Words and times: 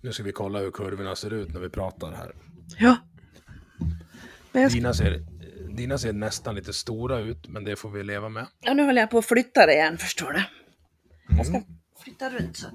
Nu 0.00 0.12
ska 0.12 0.22
vi 0.22 0.32
kolla 0.32 0.58
hur 0.58 0.70
kurvorna 0.70 1.16
ser 1.16 1.32
ut 1.32 1.52
när 1.52 1.60
vi 1.60 1.68
pratar 1.68 2.12
här. 2.12 2.34
Ja. 2.78 2.96
Ska... 4.50 4.68
Dina 4.68 4.94
ser, 4.94 5.18
dina 5.76 5.98
ser 5.98 6.12
nästan 6.12 6.54
lite 6.54 6.72
stora 6.72 7.18
ut, 7.18 7.48
men 7.48 7.64
det 7.64 7.76
får 7.76 7.90
vi 7.90 8.02
leva 8.04 8.28
med. 8.28 8.46
ja, 8.60 8.74
nu 8.74 8.82
håller 8.84 9.00
jag 9.02 9.10
på 9.10 9.18
att 9.18 9.26
flytta 9.26 9.66
det 9.66 9.72
igen, 9.72 9.98
förstår 9.98 10.32
du. 10.32 10.42
Jag 11.36 11.46
ska 11.46 11.54
Mm. 11.56 11.66
flytta 12.02 12.30
runt 12.30 12.56
så. 12.56 12.66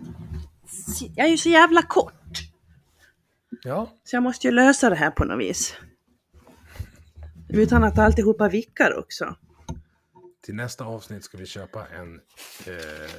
Jag 1.15 1.27
är 1.27 1.31
ju 1.31 1.37
så 1.37 1.49
jävla 1.49 1.81
kort. 1.81 2.39
Ja, 3.63 3.91
Så 4.03 4.15
jag 4.15 4.23
måste 4.23 4.47
ju 4.47 4.51
lösa 4.53 4.89
det 4.89 4.95
här 4.95 5.11
på 5.11 5.25
något 5.25 5.39
vis. 5.39 5.75
Utan 7.49 7.83
att 7.83 7.97
alltihopa 7.99 8.49
vickar 8.49 8.99
också. 8.99 9.35
till 10.41 10.55
nästa 10.55 10.83
avsnitt 10.85 11.23
ska 11.23 11.37
vi 11.37 11.45
köpa 11.45 11.87
en 11.87 12.15
eh, 12.67 13.11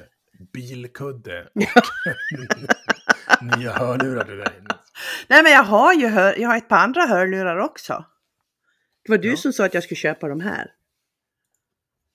bilkudde 0.53 1.49
nya 3.41 3.73
hörlurar 3.73 4.25
till 4.25 4.37
dig. 4.37 4.63
Nej 5.29 5.43
men 5.43 5.53
jag 5.53 5.63
har 5.63 5.93
ju 5.95 6.07
hör, 6.07 6.39
jag 6.39 6.49
har 6.49 6.57
ett 6.57 6.69
par 6.69 6.77
andra 6.79 7.03
hörlurar 7.07 7.57
också. 7.59 8.05
Det 9.05 9.13
var 9.13 9.19
du 9.19 9.31
Ja. 9.31 9.37
som 9.37 9.53
sa 9.53 9.65
att 9.65 9.75
jag 9.75 9.83
skulle 9.83 9.97
köpa 9.97 10.29
de 10.29 10.41
här. 10.41 10.73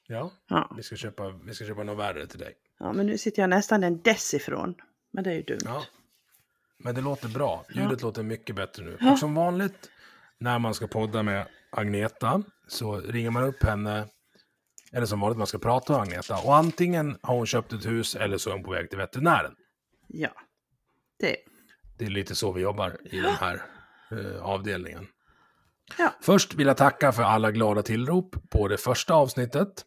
Ja, 0.07 0.31
Ja. 0.49 0.73
vi 0.77 0.83
ska 0.83 0.95
köpa, 0.95 1.29
vi 1.29 1.53
ska 1.53 1.65
köpa 1.65 1.83
något 1.83 1.97
värre 1.99 2.27
till 2.27 2.39
dig. 2.39 2.53
ja, 2.79 2.93
men 2.93 3.05
nu 3.05 3.17
sitter 3.17 3.41
jag 3.41 3.49
nästan 3.49 3.83
en 3.83 4.01
dess 4.01 4.33
ifrån. 4.33 4.75
Men 5.11 5.23
det 5.23 5.29
är 5.29 5.33
ju 5.35 5.41
dumt. 5.43 5.59
Ja. 5.65 5.83
Men 6.77 6.95
det 6.95 7.01
låter 7.01 7.27
bra. 7.27 7.65
Ljudet 7.75 8.01
låter 8.01 8.23
mycket 8.23 8.55
bättre 8.55 8.83
nu. 8.83 8.97
Och 9.11 9.19
som 9.19 9.35
vanligt 9.35 9.89
när 10.37 10.59
man 10.59 10.73
ska 10.73 10.87
podda 10.87 11.23
med 11.23 11.47
Agneta 11.69 12.43
så 12.67 12.97
ringer 12.99 13.29
man 13.31 13.43
upp 13.43 13.63
henne. 13.63 14.07
Eller 14.93 15.05
som 15.05 15.19
vanligt 15.19 15.37
man 15.37 15.47
ska 15.47 15.57
prata 15.57 15.93
med 15.93 16.01
Agneta. 16.01 16.37
Och 16.37 16.55
antingen 16.55 17.17
har 17.21 17.35
hon 17.35 17.45
köpt 17.45 17.73
ett 17.73 17.85
hus 17.85 18.15
eller 18.15 18.37
så 18.37 18.49
är 18.49 18.53
hon 18.53 18.63
på 18.63 18.71
väg 18.71 18.89
till 18.89 18.97
veterinären. 18.97 19.55
Ja. 20.07 20.29
Det. 21.21 21.35
Det 21.97 22.05
är 22.05 22.09
lite 22.09 22.35
så 22.35 22.51
vi 22.51 22.61
jobbar 22.61 22.97
i 23.05 23.19
den 23.19 23.33
här 23.35 23.61
eh, 24.11 24.41
avdelningen. 24.41 25.07
Ja. 25.97 26.13
Först 26.21 26.53
vill 26.53 26.67
jag 26.67 26.77
tacka 26.77 27.11
för 27.11 27.23
alla 27.23 27.51
glada 27.51 27.81
tillrop 27.83 28.35
på 28.49 28.67
det 28.67 28.77
första 28.77 29.13
avsnittet. 29.13 29.85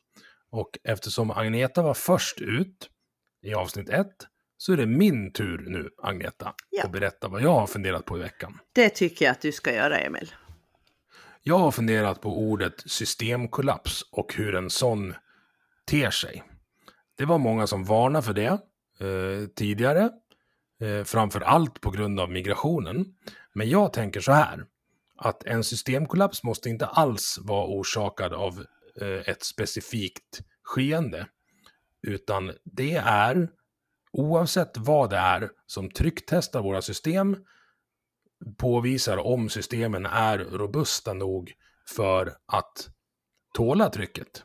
Och 0.50 0.78
eftersom 0.84 1.30
Agneta 1.30 1.82
var 1.82 1.94
först 1.94 2.40
ut 2.40 2.90
i 3.42 3.54
avsnitt 3.54 3.88
ett 3.88 4.16
så 4.56 4.72
är 4.72 4.76
det 4.76 4.86
min 4.86 5.32
tur 5.32 5.58
nu, 5.58 5.90
Agneta, 6.02 6.54
Ja. 6.70 6.84
att 6.84 6.92
berätta 6.92 7.28
vad 7.28 7.42
jag 7.42 7.54
har 7.54 7.66
funderat 7.66 8.04
på 8.04 8.18
i 8.18 8.20
veckan. 8.20 8.58
Det 8.72 8.88
tycker 8.88 9.24
jag 9.24 9.32
att 9.32 9.40
du 9.40 9.52
ska 9.52 9.74
göra 9.74 9.98
Emil. 9.98 10.34
Jag 11.42 11.58
har 11.58 11.70
funderat 11.70 12.20
på 12.20 12.38
ordet 12.38 12.74
systemkollaps 12.86 14.02
och 14.12 14.34
hur 14.34 14.54
en 14.54 14.70
sån 14.70 15.14
ter 15.86 16.10
sig. 16.10 16.42
Det 17.18 17.24
var 17.24 17.38
många 17.38 17.66
som 17.66 17.84
varnade 17.84 18.22
för 18.26 18.32
det 18.32 18.46
eh, 19.00 19.48
tidigare, 19.56 20.10
eh, 20.80 21.04
framför 21.04 21.40
allt 21.40 21.80
på 21.80 21.90
grund 21.90 22.20
av 22.20 22.30
migrationen. 22.30 23.14
Men 23.54 23.68
jag 23.68 23.92
tänker 23.92 24.20
så 24.20 24.32
här, 24.32 24.64
att 25.16 25.44
en 25.44 25.64
systemkollaps 25.64 26.42
måste 26.42 26.68
inte 26.68 26.86
alls 26.86 27.38
vara 27.42 27.66
orsakad 27.66 28.32
av 28.32 28.64
eh, 29.00 29.28
ett 29.28 29.44
specifikt 29.44 30.40
skeende, 30.62 31.26
utan 32.02 32.52
det 32.64 32.96
är, 32.96 33.48
oavsett 34.12 34.76
vad 34.76 35.10
det 35.10 35.16
är, 35.16 35.50
som 35.66 35.90
trycktestar 35.90 36.62
våra 36.62 36.82
system, 36.82 37.36
påvisar 38.58 39.16
om 39.16 39.48
systemen 39.48 40.06
är 40.06 40.38
robusta 40.38 41.12
nog 41.12 41.52
för 41.96 42.36
att 42.46 42.88
tåla 43.54 43.90
trycket. 43.90 44.44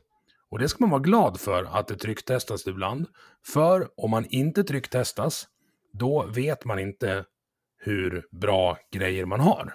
Och 0.50 0.60
det 0.60 0.70
ska 0.70 0.84
man 0.84 0.90
vara 0.90 1.02
glad 1.02 1.40
för 1.40 1.64
att 1.64 1.88
det 1.88 1.96
trycktestas 1.96 2.68
ibland. 2.68 3.08
För 3.46 3.90
om 3.98 4.12
man 4.12 4.26
inte 4.26 4.64
trycktestas, 4.64 5.48
då 5.92 6.26
vet 6.26 6.66
man 6.66 6.80
inte 6.80 7.26
hur 7.78 8.28
bra 8.32 8.78
grejer 8.92 9.26
man 9.26 9.40
har. 9.40 9.74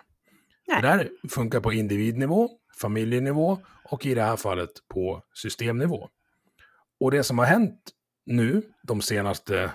Det 0.67 0.81
där 0.81 1.11
funkar 1.29 1.61
på 1.61 1.73
individnivå, 1.73 2.51
familjenivå 2.81 3.59
och 3.85 4.07
i 4.07 4.15
det 4.15 4.23
här 4.23 4.37
fallet 4.37 4.71
på 4.89 5.23
systemnivå. 5.35 6.09
Och 7.01 7.11
det 7.11 7.25
som 7.25 7.39
har 7.39 7.47
hänt 7.47 7.91
nu 8.27 8.63
de 8.83 9.03
senaste 9.03 9.71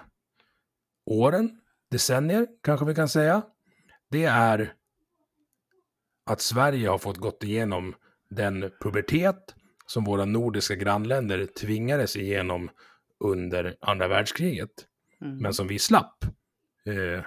åren, 1.05 1.61
decennier 1.91 2.47
kanske 2.63 2.85
vi 2.85 2.95
kan 2.95 3.09
säga, 3.09 3.41
det 4.09 4.23
är 4.23 4.73
att 6.25 6.41
Sverige 6.41 6.89
har 6.89 6.97
fått 6.97 7.17
gått 7.17 7.43
igenom 7.43 7.95
den 8.29 8.71
pubertet 8.79 9.55
som 9.87 10.03
våra 10.03 10.25
nordiska 10.25 10.75
grannländer 10.75 11.45
tvingades 11.45 12.15
igenom 12.15 12.69
under 13.19 13.75
andra 13.81 14.07
världskriget, 14.07 14.69
Mm. 15.21 15.37
men 15.37 15.53
som 15.53 15.67
vi 15.67 15.79
slapp. 15.79 16.23
Eh, 16.85 17.23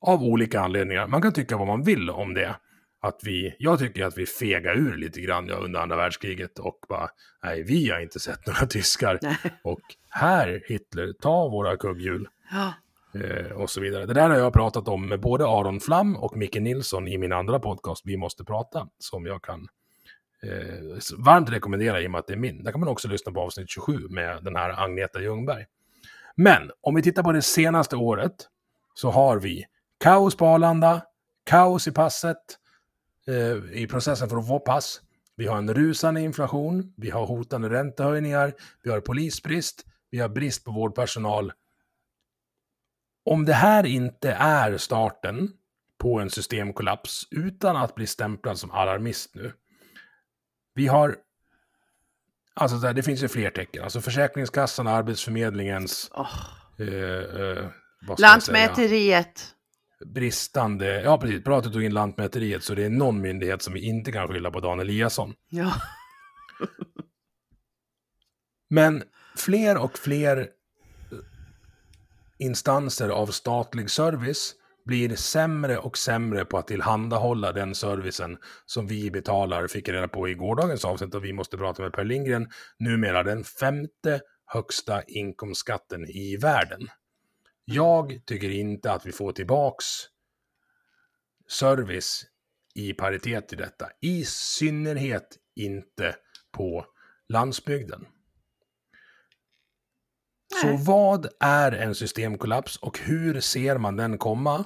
av 0.00 0.22
olika 0.22 0.60
anledningar. 0.60 1.06
Man 1.06 1.22
kan 1.22 1.32
tycka 1.32 1.56
vad 1.56 1.66
man 1.66 1.82
vill 1.82 2.10
om 2.10 2.34
det. 2.34 2.56
Att 3.00 3.20
vi, 3.22 3.56
jag 3.58 3.78
tycker 3.78 4.04
att 4.04 4.18
vi 4.18 4.26
fegar 4.26 4.74
ur 4.76 4.96
lite 4.96 5.20
grann 5.20 5.50
under 5.50 5.80
andra 5.80 5.96
världskriget 5.96 6.58
och 6.58 6.78
bara, 6.88 7.08
nej, 7.42 7.62
vi 7.62 7.90
har 7.90 8.00
inte 8.00 8.20
sett 8.20 8.46
några 8.46 8.66
tyskar. 8.66 9.18
Nej. 9.22 9.36
Och 9.64 9.80
här, 10.10 10.62
Hitler, 10.66 11.12
ta 11.20 11.48
våra 11.48 11.76
kugghjul 11.76 12.28
Ja. 12.50 12.72
eh, 13.20 13.52
och 13.52 13.70
så 13.70 13.80
vidare. 13.80 14.06
Det 14.06 14.14
där 14.14 14.30
har 14.30 14.36
jag 14.36 14.52
pratat 14.52 14.88
om 14.88 15.08
med 15.08 15.20
både 15.20 15.44
Aron 15.46 15.80
Flam 15.80 16.16
och 16.16 16.36
Micke 16.36 16.60
Nilsson 16.60 17.08
i 17.08 17.18
min 17.18 17.32
andra 17.32 17.58
podcast, 17.60 18.02
Vi 18.04 18.16
måste 18.16 18.44
prata, 18.44 18.88
som 18.98 19.26
jag 19.26 19.42
kan 19.42 19.68
eh, 20.42 21.24
varmt 21.24 21.50
rekommendera 21.50 22.00
i 22.00 22.06
och 22.06 22.10
med 22.10 22.18
att 22.18 22.26
det 22.26 22.32
är 22.32 22.38
min. 22.38 22.62
Där 22.64 22.70
kan 22.72 22.80
man 22.80 22.88
också 22.88 23.08
lyssna 23.08 23.32
på 23.32 23.40
avsnitt 23.40 23.70
27 23.70 23.98
med 24.10 24.44
den 24.44 24.56
här 24.56 24.84
Agneta 24.84 25.20
Ljungberg. 25.20 25.64
Men 26.36 26.70
om 26.80 26.94
vi 26.94 27.02
tittar 27.02 27.22
på 27.22 27.32
det 27.32 27.42
senaste 27.42 27.96
året 27.96 28.48
så 28.94 29.10
har 29.10 29.40
vi 29.40 29.64
kaos 30.00 30.36
på 30.36 30.46
Arlanda, 30.46 31.02
kaos 31.44 31.88
i 31.88 31.92
passet, 31.92 32.58
eh, 33.26 33.82
i 33.82 33.86
processen 33.90 34.28
för 34.28 34.36
att 34.36 34.48
få 34.48 34.58
pass. 34.58 35.00
Vi 35.36 35.46
har 35.46 35.58
en 35.58 35.74
rusande 35.74 36.20
inflation, 36.20 36.94
vi 36.96 37.10
har 37.10 37.26
hotande 37.26 37.68
räntehöjningar, 37.70 38.54
vi 38.82 38.90
har 38.90 39.00
polisbrist, 39.00 39.84
vi 40.10 40.18
har 40.18 40.28
brist 40.28 40.64
på 40.64 40.70
vårdpersonal. 40.70 41.52
Om 43.24 43.44
det 43.44 43.52
här 43.52 43.86
inte 43.86 44.30
är 44.32 44.78
starten 44.78 45.52
på 45.98 46.20
en 46.20 46.30
systemkollaps 46.30 47.28
utan 47.30 47.76
att 47.76 47.94
bli 47.94 48.06
stämplad 48.06 48.58
som 48.58 48.70
alarmist 48.70 49.34
nu. 49.34 49.52
Vi 50.74 50.86
har, 50.86 51.16
alltså 52.56 52.78
så 52.78 52.86
här, 52.86 52.94
det 52.94 53.02
finns 53.02 53.22
ju 53.22 53.28
fler 53.28 53.50
tecken, 53.50 53.84
alltså 53.84 54.00
Försäkringskassan, 54.00 54.86
Arbetsförmedlingens, 54.86 56.10
Åh. 56.14 56.28
eh, 56.78 56.88
eh? 57.40 57.64
Lantmäteriet. 58.18 59.54
bristande, 60.04 61.02
ja 61.02 61.18
precis, 61.18 61.44
bra 61.44 61.58
att 61.58 61.64
du 61.64 61.70
tog 61.70 61.84
in 61.84 61.94
Lantmäteriet 61.94 62.64
så 62.64 62.74
det 62.74 62.84
är 62.84 62.90
någon 62.90 63.20
myndighet 63.20 63.62
som 63.62 63.74
vi 63.74 63.80
inte 63.80 64.12
kan 64.12 64.28
skylla 64.28 64.50
på 64.50 64.60
Dan 64.60 64.80
Eliasson. 64.80 65.34
Ja. 65.48 65.72
Men 68.70 69.02
fler 69.36 69.76
och 69.76 69.98
fler 69.98 70.38
eh, 70.38 70.46
instanser 72.38 73.08
av 73.08 73.26
statlig 73.26 73.90
service 73.90 74.54
blir 74.86 75.16
sämre 75.16 75.78
och 75.78 75.98
sämre 75.98 76.44
på 76.44 76.58
att 76.58 76.66
tillhandahålla 76.66 77.52
den 77.52 77.74
servicen 77.74 78.38
som 78.66 78.86
vi 78.86 79.10
betalar, 79.10 79.66
fick 79.66 79.88
reda 79.88 80.08
på 80.08 80.28
i 80.28 80.34
gårdagens 80.34 80.84
avsnitt 80.84 81.14
och 81.14 81.24
vi 81.24 81.32
måste 81.32 81.56
prata 81.56 81.82
med 81.82 81.92
Per 81.92 82.04
Lindgren, 82.04 82.48
numera 82.78 83.22
den 83.22 83.44
femte 83.44 84.20
högsta 84.46 85.02
inkomstskatten 85.02 86.04
i 86.04 86.36
världen. 86.36 86.88
Jag 87.64 88.20
tycker 88.26 88.50
inte 88.50 88.92
att 88.92 89.06
vi 89.06 89.12
får 89.12 89.32
tillbaks 89.32 89.84
service 91.48 92.26
i 92.74 92.92
paritet 92.92 93.48
till 93.48 93.58
detta. 93.58 93.88
I 94.00 94.24
synnerhet 94.24 95.36
inte 95.56 96.16
på 96.52 96.86
landsbygden. 97.28 98.06
Så 100.62 100.76
vad 100.76 101.28
är 101.40 101.72
en 101.72 101.94
systemkollaps 101.94 102.76
och 102.76 102.98
hur 102.98 103.40
ser 103.40 103.78
man 103.78 103.96
den 103.96 104.18
komma? 104.18 104.64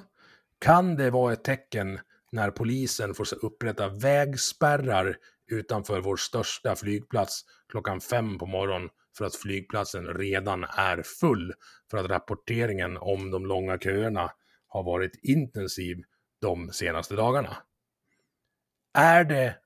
Kan 0.61 0.97
det 0.97 1.11
vara 1.11 1.33
ett 1.33 1.45
tecken 1.45 2.01
när 2.33 2.51
polisen 2.51 3.15
får 3.15 3.45
upprätta 3.45 3.89
vägspärrar 3.89 5.17
utanför 5.51 6.01
vår 6.01 6.17
största 6.17 6.77
flygplats 6.77 7.45
klockan 7.69 8.01
fem 8.01 8.39
på 8.39 8.47
morgonen 8.47 8.89
för 9.19 9.25
att 9.25 9.37
flygplatsen 9.37 10.07
redan 10.07 10.65
är 10.65 11.03
full 11.21 11.55
för 11.91 11.99
att 11.99 12.11
rapporteringen 12.11 12.97
om 12.97 13.31
de 13.31 13.47
långa 13.47 13.79
köerna 13.79 14.31
har 14.67 14.83
varit 14.83 15.19
intensiv 15.23 16.03
de 16.41 16.73
senaste 16.73 17.15
dagarna? 17.15 17.57
Är 18.95 19.25
det 19.25 19.57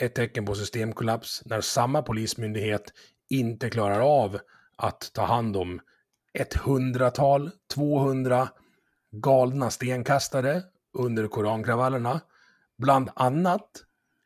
ett 0.00 0.14
tecken 0.14 0.46
på 0.46 0.54
systemkollaps 0.54 1.42
när 1.44 1.60
samma 1.60 2.02
polismyndighet 2.02 2.92
inte 3.28 3.70
klarar 3.70 4.00
av 4.00 4.38
att 4.76 5.10
ta 5.14 5.24
hand 5.24 5.56
om 5.56 5.80
ett 6.32 6.54
hundratal, 6.54 7.50
200 7.74 8.48
galna 9.20 9.70
stenkastare 9.70 10.62
under 10.92 11.28
korankravallerna. 11.28 12.20
Bland 12.78 13.10
annat 13.14 13.84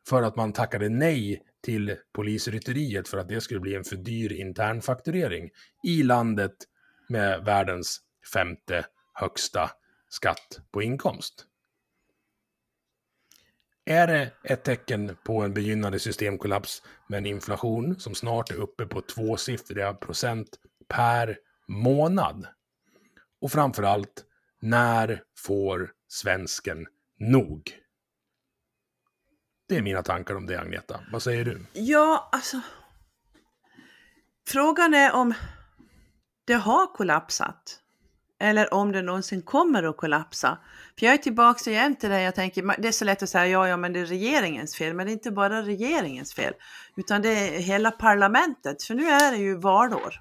för 0.08 0.22
att 0.22 0.36
man 0.36 0.52
tackade 0.52 0.88
nej 0.88 1.42
till 1.62 1.96
polisrytteriet 2.12 3.08
för 3.08 3.18
att 3.18 3.28
det 3.28 3.40
skulle 3.40 3.60
bli 3.60 3.74
en 3.74 3.84
för 3.84 3.96
dyr 3.96 4.32
internfakturering 4.32 5.50
i 5.82 6.02
landet 6.02 6.54
med 7.08 7.44
världens 7.44 8.00
femte 8.32 8.86
högsta 9.12 9.70
skatt 10.08 10.60
på 10.72 10.82
inkomst. 10.82 11.46
Är 13.84 14.06
det 14.06 14.32
ett 14.44 14.64
tecken 14.64 15.16
på 15.24 15.42
en 15.42 15.54
begynnande 15.54 15.98
systemkollaps 15.98 16.82
med 17.08 17.18
en 17.18 17.26
inflation 17.26 18.00
som 18.00 18.14
snart 18.14 18.50
är 18.50 18.54
uppe 18.54 18.86
på 18.86 19.00
tvåsiffriga 19.00 19.94
procent 19.94 20.48
per 20.88 21.38
månad? 21.68 22.46
Och 23.40 23.52
framför 23.52 23.82
allt, 23.82 24.24
när 24.60 25.22
får 25.36 25.92
svensken 26.08 26.86
nog? 27.18 27.80
Det 29.68 29.76
är 29.76 29.82
mina 29.82 30.02
tankar 30.02 30.34
om 30.34 30.46
det, 30.46 30.60
Agneta. 30.60 31.00
Vad 31.12 31.22
säger 31.22 31.44
du? 31.44 31.66
Ja, 31.72 32.28
alltså. 32.32 32.60
Frågan 34.48 34.94
är 34.94 35.12
om 35.12 35.34
det 36.44 36.54
har 36.54 36.94
kollapsat. 36.94 37.80
Eller 38.42 38.74
om 38.74 38.92
det 38.92 39.02
någonsin 39.02 39.42
kommer 39.42 39.82
att 39.82 39.96
kollapsa. 39.96 40.58
För 40.98 41.06
jag 41.06 41.14
är 41.14 41.18
tillbaka 41.18 41.70
igen 41.70 41.96
till 41.96 42.10
det 42.10 42.22
jag 42.22 42.34
tänker, 42.34 42.74
det 42.82 42.88
är 42.88 42.92
så 42.92 43.04
lätt 43.04 43.22
att 43.22 43.28
säga 43.28 43.46
ja, 43.46 43.68
ja, 43.68 43.76
men 43.76 43.92
det 43.92 44.00
är 44.00 44.06
regeringens 44.06 44.76
fel. 44.76 44.94
Men 44.94 45.06
det 45.06 45.10
är 45.10 45.14
inte 45.14 45.30
bara 45.30 45.62
regeringens 45.62 46.34
fel, 46.34 46.54
utan 46.96 47.22
det 47.22 47.28
är 47.28 47.60
hela 47.60 47.90
parlamentet. 47.90 48.82
För 48.82 48.94
nu 48.94 49.06
är 49.06 49.32
det 49.32 49.38
ju 49.38 49.56
valår. 49.56 50.14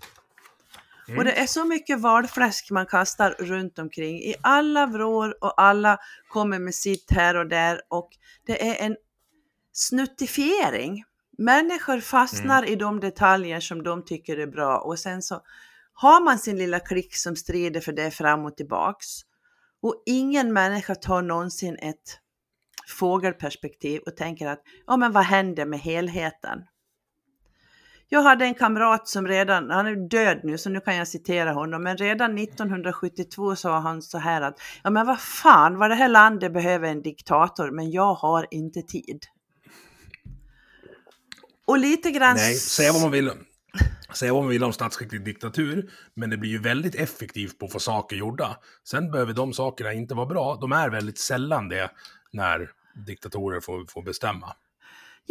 Mm. 1.10 1.20
Och 1.20 1.26
det 1.26 1.32
är 1.32 1.48
så 1.48 1.66
mycket 1.66 2.00
valfläsk 2.00 2.72
man 2.72 2.86
kastar 2.86 3.36
runt 3.40 3.80
omkring 3.80 4.18
i 4.18 4.36
alla 4.42 4.86
vrår 4.86 5.44
och 5.44 5.62
alla 5.62 5.98
kommer 6.28 6.60
med 6.60 6.76
sitt 6.76 7.12
här 7.12 7.36
och 7.36 7.48
där 7.48 7.82
och 7.88 8.10
det 8.46 8.70
är 8.70 8.86
en 8.86 8.96
snuttifiering. 9.74 11.04
Människor 11.38 12.00
fastnar 12.00 12.64
mm. 12.64 12.74
i 12.74 12.76
de 12.76 13.00
detaljer 13.00 13.60
som 13.60 13.84
de 13.84 14.06
tycker 14.06 14.38
är 14.38 14.48
bra 14.48 14.78
och 14.78 15.00
sen 15.00 15.22
så 15.22 15.42
har 15.94 16.24
man 16.24 16.40
sin 16.40 16.58
lilla 16.58 16.80
klick 16.80 17.16
som 17.16 17.36
strider 17.36 17.82
för 17.82 17.94
det 17.94 18.12
fram 18.12 18.46
och 18.46 18.58
tillbaks. 18.58 19.06
Och 19.82 20.04
ingen 20.06 20.54
människa 20.54 20.96
tar 20.96 21.22
någonsin 21.22 21.78
ett 21.82 22.20
fågelperspektiv 22.88 24.02
och 24.06 24.18
tänker 24.18 24.48
att 24.48 24.62
ja, 24.88 24.98
men 24.98 25.12
vad 25.12 25.24
händer 25.24 25.66
med 25.66 25.80
helheten? 25.80 26.60
Jag 28.12 28.22
hade 28.22 28.46
en 28.46 28.56
kamrat 28.56 29.08
som 29.08 29.28
redan, 29.28 29.70
han 29.70 29.88
är 29.88 30.10
död 30.10 30.40
nu 30.44 30.58
så 30.58 30.70
nu 30.70 30.80
kan 30.80 30.96
jag 30.96 31.08
citera 31.08 31.52
honom, 31.52 31.84
men 31.84 31.98
redan 31.98 32.38
1972 32.38 33.56
sa 33.56 33.80
han 33.80 34.02
så 34.02 34.18
här 34.18 34.42
att 34.42 34.60
ja 34.84 34.90
men 34.90 35.08
vad 35.08 35.20
fan 35.20 35.78
vad 35.78 35.90
det 35.90 35.96
här 35.96 36.10
landet 36.10 36.54
behöver 36.54 36.88
en 36.88 37.02
diktator 37.02 37.72
men 37.72 37.92
jag 37.92 38.14
har 38.14 38.48
inte 38.52 38.82
tid. 38.82 39.26
Och 41.68 41.78
lite 41.78 42.12
grann... 42.12 42.36
Nej, 42.36 42.56
säga 42.56 42.92
vad 42.94 43.02
man 43.02 43.12
vill. 43.12 43.32
Säga 44.14 44.34
vad 44.34 44.44
man 44.44 44.50
vill 44.50 44.64
om 44.64 44.74
statsskicklig 44.74 45.26
diktatur, 45.26 45.90
men 46.14 46.30
det 46.30 46.38
blir 46.38 46.50
ju 46.50 46.60
väldigt 46.60 46.96
effektivt 46.96 47.60
på 47.60 47.66
att 47.66 47.72
få 47.72 47.80
saker 47.80 48.16
gjorda. 48.16 48.58
Sen 48.84 49.12
behöver 49.12 49.34
de 49.34 49.54
sakerna 49.54 49.94
inte 49.94 50.16
vara 50.16 50.26
bra. 50.26 50.58
De 50.62 50.72
är 50.72 50.90
väldigt 50.90 51.20
sällan 51.20 51.70
det 51.70 51.92
när 52.32 52.70
diktatorer 53.06 53.60
får, 53.60 53.86
får 53.86 54.02
bestämma. 54.02 54.56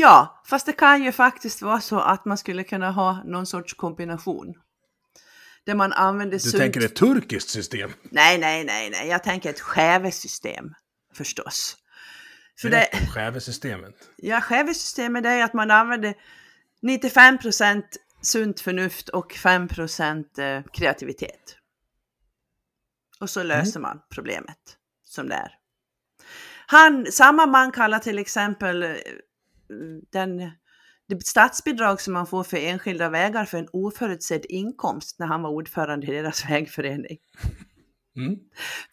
Ja, 0.01 0.43
fast 0.47 0.67
det 0.67 0.73
kan 0.73 1.03
ju 1.03 1.13
faktiskt 1.13 1.63
vara 1.63 1.81
så 1.81 2.01
att 2.01 2.25
man 2.25 2.39
skulle 2.39 2.65
kunna 2.65 2.91
ha 2.91 3.23
någon 3.25 3.47
sorts 3.47 3.75
kombination. 3.75 4.55
Där 5.65 5.75
man 5.75 5.93
använder 5.93 6.37
Du 6.37 6.41
sunt... 6.41 6.57
tänker 6.57 6.85
ett 6.85 6.97
turkiskt 6.97 7.51
system? 7.51 7.91
Nej, 8.03 8.39
nej, 8.39 8.65
nej, 8.65 8.91
nej. 8.91 9.09
Jag 9.09 9.23
tänker 9.23 9.51
ett 9.51 9.61
skävesystem 9.61 10.75
förstås. 11.15 11.77
För 12.61 12.71
det, 12.71 12.89
skävesystemet? 13.15 13.95
Ja, 14.17 14.41
skävesystemet 14.41 15.25
är 15.25 15.45
att 15.45 15.55
man 15.55 15.71
använder 15.71 16.15
95 16.83 17.39
procent 17.39 17.97
sunt 18.23 18.61
förnuft 18.61 19.09
och 19.09 19.33
5 19.33 19.69
procent 19.69 20.39
eh, 20.39 20.63
kreativitet. 20.73 21.57
Och 23.21 23.31
så 23.31 23.43
löser 23.43 23.79
mm. 23.79 23.83
man 23.83 24.01
problemet 24.11 24.77
som 25.05 25.29
det 25.29 25.35
är. 25.35 25.53
Han, 26.67 27.07
samma 27.13 27.47
man 27.47 27.73
kallar 27.73 27.99
till 27.99 28.19
exempel 28.19 28.83
eh, 28.83 28.97
den, 30.13 30.51
det 31.09 31.27
statsbidrag 31.27 32.01
som 32.01 32.13
man 32.13 32.27
får 32.27 32.45
för 32.45 32.57
enskilda 32.57 33.09
vägar 33.09 33.45
för 33.45 33.59
en 33.59 33.69
oförutsedd 33.73 34.47
inkomst 34.49 35.19
när 35.19 35.27
han 35.27 35.43
var 35.43 35.51
ordförande 35.51 36.07
i 36.07 36.11
deras 36.11 36.45
vägförening. 36.51 37.19
Mm. 38.17 38.37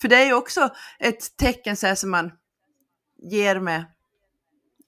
För 0.01 0.07
det 0.07 0.16
är 0.16 0.25
ju 0.25 0.33
också 0.33 0.69
ett 1.00 1.38
tecken 1.38 1.77
så 1.77 1.88
här, 1.88 1.95
som 1.95 2.12
man 2.12 2.31
ger 3.18 3.60
med 3.60 3.86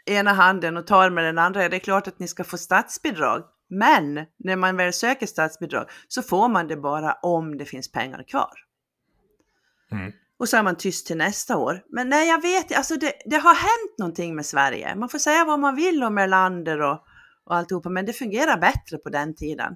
ena 0.06 0.34
handen 0.34 0.78
och 0.78 0.88
tar 0.88 1.10
med 1.10 1.24
den 1.24 1.38
andra. 1.38 1.70
Det 1.70 1.76
är 1.78 1.80
klart 1.80 2.08
att 2.08 2.20
ni 2.20 2.28
ska 2.28 2.44
få 2.44 2.58
statsbidrag, 2.58 3.44
men 3.68 4.26
när 4.38 4.56
man 4.56 4.78
väl 4.78 4.94
söker 4.94 5.26
statsbidrag 5.26 5.90
så 6.08 6.22
får 6.22 6.50
man 6.50 6.68
det 6.68 6.78
bara 6.78 7.14
om 7.14 7.58
det 7.58 7.66
finns 7.66 7.92
pengar 7.92 8.24
kvar. 8.24 8.54
Mm. 9.92 10.12
Och 10.40 10.50
så 10.50 10.58
är 10.58 10.64
man 10.64 10.78
tyst 10.78 11.08
till 11.08 11.18
nästa 11.18 11.58
år. 11.58 11.84
Men 11.90 12.10
nej, 12.10 12.28
jag 12.28 12.42
vet 12.42 12.78
alltså 12.78 12.96
det, 12.96 13.14
det 13.26 13.38
har 13.38 13.56
hänt 13.56 13.98
någonting 13.98 14.36
med 14.36 14.46
Sverige. 14.46 14.96
Man 14.96 15.10
får 15.10 15.20
säga 15.20 15.46
vad 15.46 15.60
man 15.60 15.76
vill 15.76 16.04
om 16.04 16.18
Erlander 16.18 16.82
och, 16.82 17.04
och 17.46 17.56
alltihopa, 17.56 17.90
men 17.90 18.06
det 18.06 18.14
fungerar 18.14 18.58
bättre 18.58 18.98
på 18.98 19.10
den 19.10 19.36
tiden. 19.36 19.76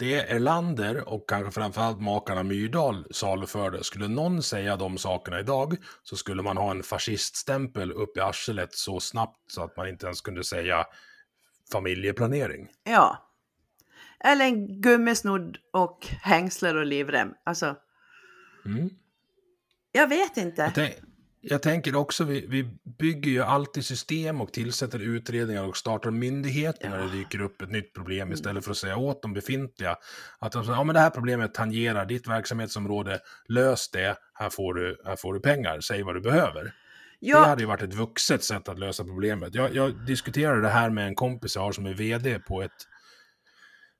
Det 0.00 0.30
Erlander 0.30 1.08
och 1.08 1.28
kanske 1.28 1.52
framförallt 1.52 2.00
makarna 2.00 2.42
Myrdal 2.42 3.06
saluförde, 3.10 3.84
skulle 3.84 4.08
någon 4.08 4.42
säga 4.42 4.76
de 4.76 4.98
sakerna 4.98 5.40
idag 5.40 5.76
så 6.02 6.16
skulle 6.16 6.42
man 6.42 6.56
ha 6.56 6.70
en 6.70 6.82
fasciststämpel 6.82 7.92
upp 7.92 8.16
i 8.16 8.20
arslet 8.20 8.74
så 8.74 9.00
snabbt 9.00 9.52
så 9.52 9.62
att 9.62 9.76
man 9.76 9.88
inte 9.88 10.06
ens 10.06 10.20
kunde 10.20 10.44
säga 10.44 10.86
familjeplanering. 11.72 12.68
Ja. 12.84 13.30
Eller 14.24 14.44
en 14.44 14.80
gummisnodd 14.80 15.56
och 15.72 16.06
hängsler 16.22 16.76
och 16.76 16.86
livrem. 16.86 17.34
Alltså, 17.44 17.76
Mm. 18.64 18.90
Jag 19.92 20.08
vet 20.08 20.36
inte. 20.36 20.62
Jag, 20.62 20.74
tänk, 20.74 20.94
jag 21.40 21.62
tänker 21.62 21.96
också, 21.96 22.24
vi, 22.24 22.46
vi, 22.46 22.78
bygger 22.98 23.30
ju 23.30 23.42
alltid 23.42 23.84
system 23.84 24.40
och 24.40 24.52
tillsätter 24.52 24.98
utredningar 24.98 25.64
och 25.64 25.76
startar 25.76 26.10
myndigheter 26.10 26.84
ja. 26.84 26.90
när 26.90 27.04
det 27.04 27.10
dyker 27.10 27.40
upp 27.40 27.62
ett 27.62 27.70
nytt 27.70 27.94
problem 27.94 28.32
istället 28.32 28.64
för 28.64 28.70
att 28.70 28.76
säga 28.76 28.96
åt 28.96 29.22
de 29.22 29.32
befintliga 29.32 29.96
att 30.38 30.52
de 30.52 30.64
säger, 30.64 30.78
ja 30.78 30.84
men 30.84 30.94
det 30.94 31.00
här 31.00 31.10
problemet 31.10 31.54
tangerar 31.54 32.06
ditt 32.06 32.28
verksamhetsområde, 32.28 33.20
lös 33.48 33.90
det, 33.90 34.16
här 34.34 34.50
får 34.50 34.74
du, 34.74 35.02
här 35.04 35.16
får 35.16 35.34
du 35.34 35.40
pengar, 35.40 35.80
säg 35.80 36.02
vad 36.02 36.14
du 36.14 36.20
behöver. 36.20 36.74
Ja. 37.18 37.40
Det 37.40 37.46
hade 37.46 37.62
ju 37.62 37.68
varit 37.68 37.82
ett 37.82 37.94
vuxet 37.94 38.44
sätt 38.44 38.68
att 38.68 38.78
lösa 38.78 39.04
problemet. 39.04 39.54
Jag, 39.54 39.74
jag 39.74 40.06
diskuterade 40.06 40.60
det 40.60 40.68
här 40.68 40.90
med 40.90 41.06
en 41.06 41.14
kompis 41.14 41.56
jag 41.56 41.62
har 41.62 41.72
som 41.72 41.86
är 41.86 41.94
vd 41.94 42.38
på 42.38 42.62
ett 42.62 42.86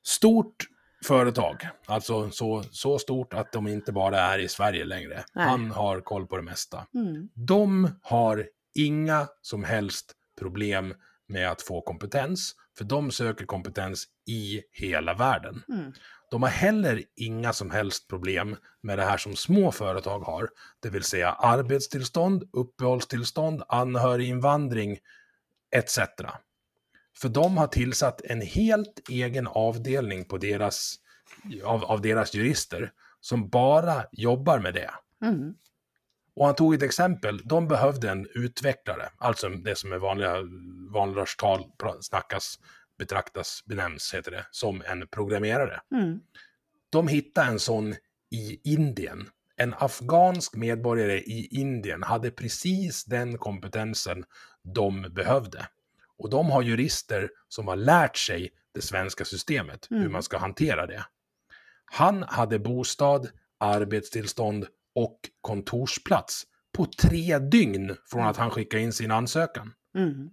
stort 0.02 0.66
företag. 1.04 1.68
Alltså 1.86 2.30
så, 2.30 2.62
så 2.70 2.98
stort 2.98 3.34
att 3.34 3.52
de 3.52 3.66
inte 3.66 3.92
bara 3.92 4.20
är 4.20 4.38
i 4.38 4.48
Sverige 4.48 4.84
längre. 4.84 5.24
Nej. 5.34 5.48
Han 5.48 5.70
har 5.70 6.00
koll 6.00 6.26
på 6.26 6.36
det 6.36 6.42
mesta. 6.42 6.86
Mm. 6.94 7.28
De 7.34 7.90
har 8.02 8.46
inga 8.74 9.28
som 9.42 9.64
helst 9.64 10.12
problem 10.38 10.94
med 11.28 11.50
att 11.50 11.62
få 11.62 11.80
kompetens, 11.80 12.54
för 12.78 12.84
de 12.84 13.10
söker 13.10 13.46
kompetens 13.46 14.06
i 14.26 14.62
hela 14.72 15.14
världen. 15.14 15.62
Mm. 15.68 15.92
De 16.30 16.42
har 16.42 16.50
heller 16.50 17.02
inga 17.16 17.52
som 17.52 17.70
helst 17.70 18.08
problem 18.08 18.56
med 18.82 18.98
det 18.98 19.04
här 19.04 19.16
som 19.16 19.36
små 19.36 19.72
företag 19.72 20.20
har, 20.20 20.48
det 20.80 20.90
vill 20.90 21.04
säga 21.04 21.32
arbetstillstånd, 21.32 22.44
uppehållstillstånd, 22.52 23.62
anhöriginvandring 23.68 24.98
etc. 25.76 25.98
För 27.20 27.28
de 27.28 27.56
har 27.56 27.66
tillsatt 27.66 28.20
en 28.24 28.40
helt 28.40 29.08
egen 29.08 29.46
avdelning 29.46 30.24
på 30.24 30.38
deras, 30.38 30.94
av, 31.64 31.84
av 31.84 32.00
deras 32.00 32.34
jurister 32.34 32.92
som 33.20 33.48
bara 33.48 34.04
jobbar 34.12 34.58
med 34.58 34.74
det. 34.74 34.90
Mm. 35.24 35.54
Och 36.34 36.46
han 36.46 36.54
tog 36.54 36.74
ett 36.74 36.82
exempel, 36.82 37.40
de 37.44 37.68
behövde 37.68 38.10
en 38.10 38.26
utvecklare, 38.34 39.08
alltså 39.18 39.48
det 39.48 39.76
som 39.76 39.92
är 39.92 39.98
vanliga 39.98 40.36
vanlighetstal 40.92 41.64
snackas, 42.00 42.58
betraktas, 42.98 43.62
benämns, 43.66 44.14
heter 44.14 44.30
det, 44.30 44.46
som 44.50 44.82
en 44.86 45.08
programmerare. 45.08 45.80
Mm. 45.94 46.20
De 46.90 47.08
hittade 47.08 47.46
en 47.46 47.58
sån 47.58 47.94
i 48.30 48.60
Indien. 48.64 49.28
En 49.56 49.74
afghansk 49.78 50.54
medborgare 50.54 51.18
i 51.18 51.48
Indien 51.50 52.02
hade 52.02 52.30
precis 52.30 53.04
den 53.04 53.38
kompetensen 53.38 54.24
de 54.62 55.02
behövde. 55.02 55.66
Och 56.20 56.30
de 56.30 56.50
har 56.50 56.62
jurister 56.62 57.30
som 57.48 57.68
har 57.68 57.76
lärt 57.76 58.16
sig 58.16 58.50
det 58.74 58.80
svenska 58.80 59.24
systemet, 59.24 59.90
mm. 59.90 60.02
hur 60.02 60.10
man 60.10 60.22
ska 60.22 60.38
hantera 60.38 60.86
det. 60.86 61.04
Han 61.84 62.22
hade 62.22 62.58
bostad, 62.58 63.28
arbetstillstånd 63.60 64.66
och 64.94 65.18
kontorsplats 65.40 66.44
på 66.72 66.86
tre 66.86 67.38
dygn 67.38 67.96
från 68.06 68.26
att 68.26 68.36
han 68.36 68.50
skickade 68.50 68.82
in 68.82 68.92
sin 68.92 69.10
ansökan. 69.10 69.72
Mm. 69.96 70.30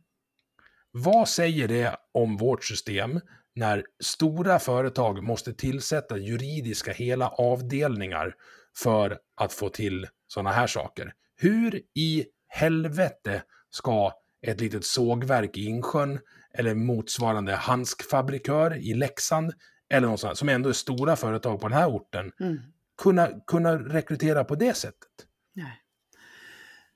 Vad 0.92 1.30
säger 1.30 1.68
det 1.68 1.96
om 2.14 2.38
vårt 2.38 2.64
system 2.64 3.20
när 3.56 3.84
stora 4.04 4.60
företag 4.60 5.24
måste 5.24 5.54
tillsätta 5.54 6.18
juridiska 6.18 6.92
hela 6.92 7.30
avdelningar 7.30 8.36
för 8.78 9.20
att 9.36 9.54
få 9.54 9.70
till 9.70 10.08
sådana 10.28 10.52
här 10.52 10.68
saker? 10.68 11.14
Hur 11.36 11.82
i 11.96 12.26
helvete 12.48 13.44
ska 13.70 14.12
ett 14.48 14.62
litet 14.62 14.86
sågverk 14.86 15.58
i 15.58 15.66
Insjön 15.66 16.20
eller 16.54 16.76
motsvarande 16.76 17.56
handskfabrikör 17.56 18.78
i 18.78 18.94
Leksand 18.94 19.54
eller 19.90 20.08
något 20.08 20.20
sånt, 20.20 20.38
som 20.38 20.50
ändå 20.50 20.70
är 20.70 20.74
stora 20.74 21.16
företag 21.16 21.62
på 21.62 21.68
den 21.68 21.78
här 21.78 21.88
orten, 21.88 22.32
mm. 22.40 22.58
kunna, 23.02 23.28
kunna 23.48 23.76
rekrytera 23.78 24.44
på 24.44 24.56
det 24.56 24.74
sättet. 24.74 25.10
Nej. 25.56 25.82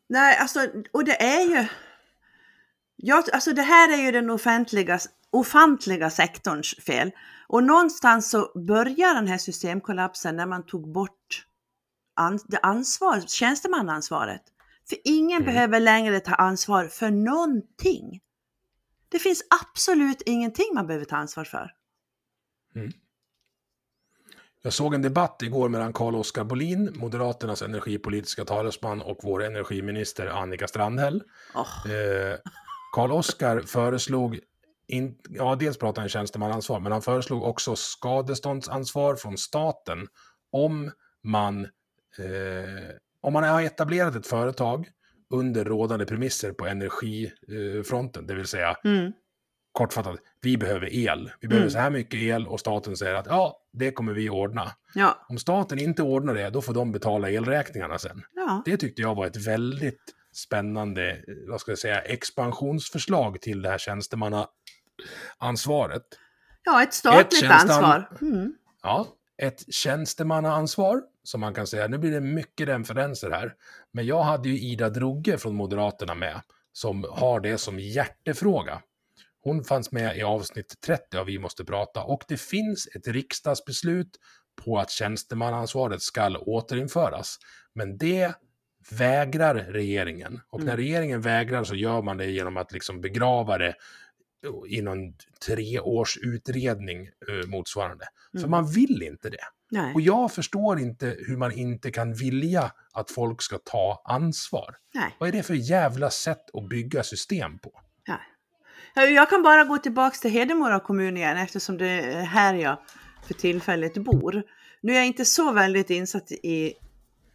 Nej, 0.10 0.38
alltså, 0.38 0.68
och 0.92 1.06
det 1.06 1.22
är 1.24 1.42
ju... 1.42 1.68
Ja, 2.96 3.24
alltså 3.34 3.54
det 3.54 3.62
här 3.62 3.94
är 3.94 4.06
ju 4.06 4.12
den 4.12 4.30
offentliga, 4.30 5.00
ofantliga 5.30 6.10
sektorns 6.10 6.76
fel. 6.86 7.12
Och 7.48 7.64
någonstans 7.64 8.32
så 8.32 8.60
börjar 8.60 9.14
den 9.14 9.28
här 9.28 9.38
systemkollapsen 9.38 10.36
när 10.36 10.46
man 10.46 10.66
tog 10.66 10.92
bort 10.92 11.46
an, 12.16 12.40
det 12.48 12.60
ansvar, 12.60 13.22
tjänstemannaansvaret. 13.28 14.42
För 14.90 14.98
ingen 15.04 15.42
mm. 15.42 15.46
behöver 15.46 15.80
längre 15.80 16.20
ta 16.20 16.36
ansvar 16.36 16.86
för 16.86 17.12
någonting. 17.12 18.22
Det 19.10 19.20
finns 19.20 19.44
absolut 19.64 20.22
ingenting 20.22 20.66
man 20.74 20.88
behöver 20.88 21.06
ta 21.06 21.16
ansvar 21.16 21.44
för. 21.44 21.72
Mm. 22.76 22.92
Jag 24.64 24.74
såg 24.74 24.94
en 24.94 25.02
debatt 25.02 25.42
igår 25.42 25.70
mellan 25.70 25.94
Carl-Oskar 25.94 26.44
Bolin, 26.44 26.94
Moderaternas 26.96 27.62
energipolitiska 27.62 28.46
talesman, 28.46 29.02
och 29.02 29.18
vår 29.24 29.44
energiminister 29.44 30.28
Annika 30.28 30.68
Strandhäll. 30.68 31.24
Oh. 31.56 31.92
Eh, 31.92 32.38
Carl-Oskar 32.96 33.62
föreslog, 33.62 34.40
in, 34.88 35.18
ja 35.30 35.56
dels 35.56 35.78
pratade 35.78 36.02
han 36.02 36.10
tjänstemannaansvar, 36.10 36.80
men 36.80 36.92
han 36.92 37.02
föreslog 37.02 37.44
också 37.44 37.76
skadeståndsansvar 37.76 39.16
från 39.16 39.38
staten 39.38 40.08
om 40.52 40.92
man, 41.24 41.64
eh, 42.18 42.90
om 43.22 43.34
man 43.34 43.44
har 43.44 43.62
etablerat 43.62 44.16
ett 44.16 44.28
företag 44.28 44.90
under 45.34 45.66
rådande 45.66 46.06
premisser 46.06 46.52
på 46.52 46.66
energifronten, 46.66 48.28
det 48.28 48.36
vill 48.36 48.48
säga 48.48 48.76
mm. 48.84 49.12
kortfattat, 49.72 50.20
vi 50.42 50.58
behöver 50.58 50.94
el. 50.94 51.32
Vi 51.42 51.48
behöver 51.48 51.66
mm. 51.66 51.72
så 51.72 51.80
här 51.80 51.90
mycket 51.90 52.22
el 52.22 52.48
och 52.48 52.60
staten 52.60 52.98
säger 52.98 53.16
att 53.16 53.26
ja, 53.26 53.58
det 53.74 53.92
kommer 53.92 54.14
vi 54.14 54.30
ordna. 54.30 54.72
Ja. 54.94 55.26
Om 55.30 55.38
staten 55.38 55.80
inte 55.80 56.04
ordnar 56.04 56.34
det, 56.34 56.50
då 56.50 56.62
får 56.62 56.74
de 56.74 56.92
betala 56.92 57.30
elräkningarna 57.30 58.00
sen. 58.00 58.24
Ja. 58.36 58.62
Det 58.66 58.78
tyckte 58.78 59.02
jag 59.02 59.16
var 59.16 59.28
ett 59.28 59.48
väldigt 59.48 60.02
spännande, 60.34 61.24
vad 61.48 61.62
ska 61.62 61.72
jag 61.72 61.80
säga, 61.80 62.02
expansionsförslag 62.02 63.42
till 63.42 63.62
det 63.62 63.70
här 63.70 63.78
tjänstemannaansvaret. 63.78 66.04
Ja, 66.64 66.84
ett 66.84 66.94
statligt 66.94 67.44
ett 67.44 67.52
ansvar. 67.52 68.10
Mm. 68.22 68.54
Ja, 68.84 69.08
ett 69.42 69.74
tjänstemannaansvar, 69.74 71.02
som 71.24 71.42
man 71.42 71.54
kan 71.54 71.68
säga. 71.68 71.88
Nu 71.88 71.98
blir 71.98 72.12
det 72.12 72.22
mycket 72.22 72.68
referenser 72.68 73.32
här. 73.32 73.54
Men 73.92 74.06
jag 74.06 74.24
hade 74.24 74.50
ju 74.50 74.60
Ida 74.60 74.90
Drogge 74.90 75.38
från 75.38 75.56
Moderaterna 75.56 76.16
med, 76.16 76.42
som 76.74 77.06
har 77.12 77.40
det 77.40 77.58
som 77.58 77.80
hjärtefråga. 77.80 78.82
Hon 79.44 79.64
fanns 79.64 79.92
med 79.92 80.18
i 80.18 80.24
avsnitt 80.24 80.82
30 80.86 81.18
av 81.18 81.26
Vi 81.26 81.40
måste 81.40 81.66
prata 81.66 82.04
och 82.04 82.24
det 82.28 82.38
finns 82.42 82.88
ett 82.96 83.08
riksdagsbeslut 83.08 84.18
på 84.66 84.78
att 84.78 84.90
tjänstemannaansvaret 84.90 86.02
ska 86.02 86.38
återinföras. 86.38 87.38
Men 87.76 87.98
det 87.98 88.34
vägrar 88.90 89.56
regeringen. 89.56 90.42
Och 90.50 90.60
när 90.60 90.74
mm. 90.74 90.78
regeringen 90.78 91.22
vägrar 91.22 91.64
så 91.64 91.76
gör 91.76 92.02
man 92.02 92.18
det 92.18 92.26
genom 92.26 92.58
att 92.58 92.72
liksom 92.72 93.02
begrava 93.02 93.58
det 93.58 93.76
i 94.68 94.82
någon 94.82 95.14
treårsutredning 95.46 97.00
uh, 97.02 97.48
motsvarande. 97.48 98.06
Mm. 98.34 98.42
För 98.42 98.50
man 98.50 98.72
vill 98.72 99.04
inte 99.04 99.30
det. 99.30 99.46
Nej. 99.72 99.94
Och 99.94 100.02
jag 100.02 100.32
förstår 100.32 100.80
inte 100.80 101.18
hur 101.28 101.38
man 101.38 101.52
inte 101.52 101.92
kan 101.92 102.14
vilja 102.14 102.72
att 102.94 103.12
folk 103.12 103.42
ska 103.42 103.58
ta 103.58 104.02
ansvar. 104.06 104.76
Nej. 104.94 105.16
Vad 105.20 105.30
är 105.30 105.34
det 105.34 105.44
för 105.44 105.54
jävla 105.54 106.10
sätt 106.10 106.50
att 106.54 106.70
bygga 106.70 107.04
system 107.04 107.60
på? 107.60 107.72
Nej. 108.08 109.14
Jag 109.14 109.30
kan 109.30 109.44
bara 109.44 109.64
gå 109.64 109.78
tillbaka 109.78 110.18
till 110.18 110.32
Hedemora 110.32 110.80
kommun 110.80 111.18
igen 111.18 111.38
eftersom 111.38 111.78
det 111.78 111.88
är 111.88 112.22
här 112.22 112.54
jag 112.54 112.78
för 113.28 113.34
tillfället 113.34 113.94
bor. 113.94 114.44
Nu 114.82 114.92
är 114.92 114.96
jag 114.96 115.08
inte 115.08 115.26
så 115.26 115.52
väldigt 115.52 115.90
insatt 115.90 116.32
i, 116.32 116.74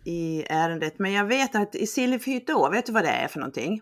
i 0.04 0.44
ärendet, 0.48 0.98
men 0.98 1.12
jag 1.12 1.25
vet 1.25 1.54
att 1.54 1.75
i 1.75 1.86
Silifhytå, 1.86 2.70
vet 2.70 2.86
du 2.86 2.92
vad 2.92 3.04
det 3.04 3.10
är 3.10 3.28
för 3.28 3.38
någonting? 3.38 3.80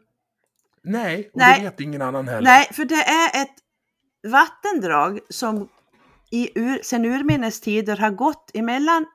Nej, 0.84 1.30
och 1.32 1.38
Nej. 1.38 1.60
det 1.60 1.64
vet 1.64 1.80
ingen 1.80 2.02
annan 2.02 2.28
heller. 2.28 2.42
Nej, 2.42 2.68
för 2.72 2.84
det 2.84 3.02
är 3.02 3.42
ett 3.42 3.54
vattendrag 4.28 5.20
som 5.28 5.68
i 6.30 6.50
ur, 6.54 6.80
sen 6.82 7.04
urminnes 7.04 7.60
tider 7.60 7.96
har 7.96 8.10
gått 8.10 8.50
emellan 8.54 9.06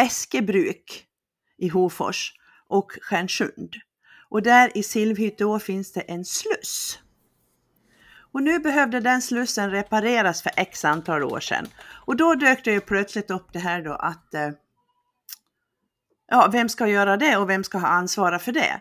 Eskebruk 0.00 1.06
i 1.58 1.68
Hofors 1.68 2.32
och 2.68 2.92
Stjärnsund. 3.02 3.74
Och 4.28 4.42
där 4.42 4.76
i 4.76 4.82
Silvhytteå 4.82 5.58
finns 5.58 5.92
det 5.92 6.00
en 6.00 6.24
sluss. 6.24 6.98
Och 8.32 8.42
nu 8.42 8.58
behövde 8.58 9.00
den 9.00 9.22
slussen 9.22 9.70
repareras 9.70 10.42
för 10.42 10.52
x 10.56 10.84
antal 10.84 11.22
år 11.22 11.40
sedan. 11.40 11.66
Och 12.06 12.16
då 12.16 12.34
dök 12.34 12.64
det 12.64 12.72
ju 12.72 12.80
plötsligt 12.80 13.30
upp 13.30 13.52
det 13.52 13.58
här 13.58 13.82
då 13.82 13.92
att 13.92 14.34
eh, 14.34 14.50
ja, 16.26 16.48
vem 16.52 16.68
ska 16.68 16.86
göra 16.86 17.16
det 17.16 17.36
och 17.36 17.50
vem 17.50 17.64
ska 17.64 17.78
ha 17.78 17.88
ansvara 17.88 18.38
för 18.38 18.52
det? 18.52 18.80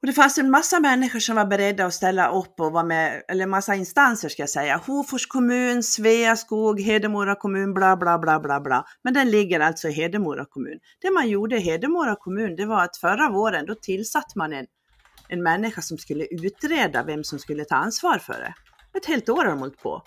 Och 0.00 0.06
det 0.06 0.12
fanns 0.12 0.38
en 0.38 0.50
massa 0.50 0.80
människor 0.80 1.18
som 1.18 1.36
var 1.36 1.46
beredda 1.46 1.86
att 1.86 1.94
ställa 1.94 2.30
upp 2.30 2.60
och 2.60 2.72
vara 2.72 2.84
med, 2.84 3.22
eller 3.28 3.46
massa 3.46 3.74
instanser 3.74 4.28
ska 4.28 4.42
jag 4.42 4.50
säga. 4.50 4.76
Hofors 4.86 5.26
kommun, 5.26 5.82
Sveaskog, 5.82 6.80
Hedemora 6.80 7.34
kommun, 7.34 7.74
bla 7.74 7.96
bla 7.96 8.18
bla 8.18 8.40
bla 8.40 8.60
bla. 8.60 8.84
Men 9.04 9.14
den 9.14 9.30
ligger 9.30 9.60
alltså 9.60 9.88
i 9.88 9.92
Hedemora 9.92 10.44
kommun. 10.44 10.78
Det 11.02 11.10
man 11.10 11.28
gjorde 11.28 11.56
i 11.56 11.60
Hedemora 11.60 12.16
kommun, 12.16 12.56
det 12.56 12.66
var 12.66 12.84
att 12.84 12.96
förra 12.96 13.30
våren 13.30 13.66
då 13.66 13.74
tillsatte 13.74 14.38
man 14.38 14.52
en, 14.52 14.66
en 15.28 15.42
människa 15.42 15.82
som 15.82 15.98
skulle 15.98 16.24
utreda 16.24 17.04
vem 17.04 17.24
som 17.24 17.38
skulle 17.38 17.64
ta 17.64 17.76
ansvar 17.76 18.18
för 18.18 18.32
det. 18.32 18.54
Ett 18.98 19.06
helt 19.06 19.28
år 19.28 19.36
har 19.36 19.46
de 19.46 19.58
hållit 19.58 19.82
på. 19.82 20.02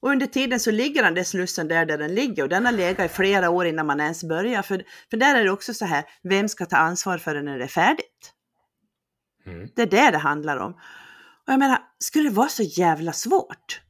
Och 0.00 0.10
under 0.10 0.26
tiden 0.26 0.60
så 0.60 0.70
ligger 0.70 1.02
den 1.02 1.14
där 1.14 1.24
slussen 1.24 1.68
där, 1.68 1.86
där 1.86 1.98
den 1.98 2.14
ligger 2.14 2.42
och 2.42 2.48
den 2.48 2.66
har 2.66 2.72
legat 2.72 3.10
i 3.10 3.14
flera 3.14 3.50
år 3.50 3.66
innan 3.66 3.86
man 3.86 4.00
ens 4.00 4.24
börjar. 4.24 4.62
För, 4.62 4.84
för 5.10 5.16
där 5.16 5.34
är 5.34 5.44
det 5.44 5.50
också 5.50 5.74
så 5.74 5.84
här, 5.84 6.04
vem 6.22 6.48
ska 6.48 6.66
ta 6.66 6.76
ansvar 6.76 7.18
för 7.18 7.34
det 7.34 7.42
när 7.42 7.58
det 7.58 7.64
är 7.64 7.68
färdigt? 7.68 8.35
Mm. 9.46 9.68
Det 9.76 9.82
är 9.82 9.86
det 9.86 10.10
det 10.10 10.18
handlar 10.18 10.56
om. 10.56 10.72
Och 11.46 11.52
jag 11.52 11.58
menar, 11.58 11.78
skulle 11.98 12.28
det 12.28 12.34
vara 12.34 12.48
så 12.48 12.62
jävla 12.62 13.12
svårt? 13.12 13.80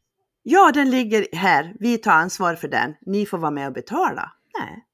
Ja, 0.42 0.70
den 0.74 0.90
ligger 0.90 1.26
här, 1.32 1.74
vi 1.80 1.98
tar 1.98 2.12
ansvar 2.12 2.54
för 2.54 2.68
den, 2.68 2.94
ni 3.06 3.26
får 3.26 3.38
vara 3.38 3.50
med 3.50 3.66
och 3.66 3.72
betala. 3.72 4.32
Nej, 4.60 4.84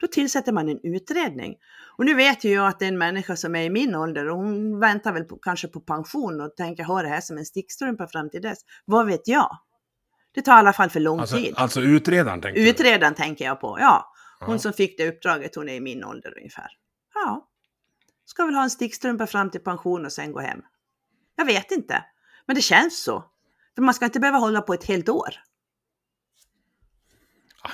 då 0.00 0.06
tillsätter 0.06 0.52
man 0.52 0.68
en 0.68 0.80
utredning. 0.82 1.56
Och 1.96 2.04
nu 2.04 2.14
vet 2.14 2.44
ju 2.44 2.50
jag 2.50 2.66
att 2.66 2.78
det 2.78 2.84
är 2.84 2.88
en 2.88 2.98
människa 2.98 3.36
som 3.36 3.54
är 3.54 3.62
i 3.62 3.70
min 3.70 3.94
ålder 3.94 4.28
och 4.28 4.36
hon 4.36 4.80
väntar 4.80 5.12
väl 5.12 5.24
på, 5.24 5.36
kanske 5.36 5.68
på 5.68 5.80
pension 5.80 6.40
och 6.40 6.56
tänker 6.56 6.84
ha 6.84 7.02
det 7.02 7.08
här 7.08 7.20
som 7.20 7.38
en 7.38 7.44
stickstrumpa 7.44 8.06
fram 8.08 8.30
till 8.30 8.42
dess. 8.42 8.58
Vad 8.84 9.06
vet 9.06 9.28
jag? 9.28 9.58
Det 10.34 10.42
tar 10.42 10.52
i 10.52 10.58
alla 10.58 10.72
fall 10.72 10.90
för 10.90 11.00
lång 11.00 11.20
alltså, 11.20 11.36
tid. 11.36 11.54
Alltså 11.56 11.80
utredaren 11.80 12.40
tänker 12.40 12.60
Utredaren 12.60 13.12
du? 13.12 13.16
tänker 13.22 13.44
jag 13.44 13.60
på, 13.60 13.76
ja. 13.80 14.12
Hon 14.40 14.48
Aha. 14.48 14.58
som 14.58 14.72
fick 14.72 14.98
det 14.98 15.08
uppdraget, 15.08 15.54
hon 15.54 15.68
är 15.68 15.74
i 15.74 15.80
min 15.80 16.04
ålder 16.04 16.38
ungefär. 16.38 16.68
Ja, 17.14 17.47
ska 18.28 18.44
väl 18.44 18.54
ha 18.54 18.62
en 18.62 18.70
stickstrumpa 18.70 19.26
fram 19.26 19.50
till 19.50 19.60
pension 19.60 20.04
och 20.04 20.12
sen 20.12 20.32
gå 20.32 20.40
hem. 20.40 20.62
Jag 21.36 21.44
vet 21.44 21.70
inte, 21.70 22.04
men 22.46 22.56
det 22.56 22.62
känns 22.62 23.02
så. 23.02 23.24
För 23.74 23.82
man 23.82 23.94
ska 23.94 24.04
inte 24.04 24.20
behöva 24.20 24.38
hålla 24.38 24.60
på 24.60 24.74
ett 24.74 24.84
helt 24.84 25.08
år. 25.08 25.28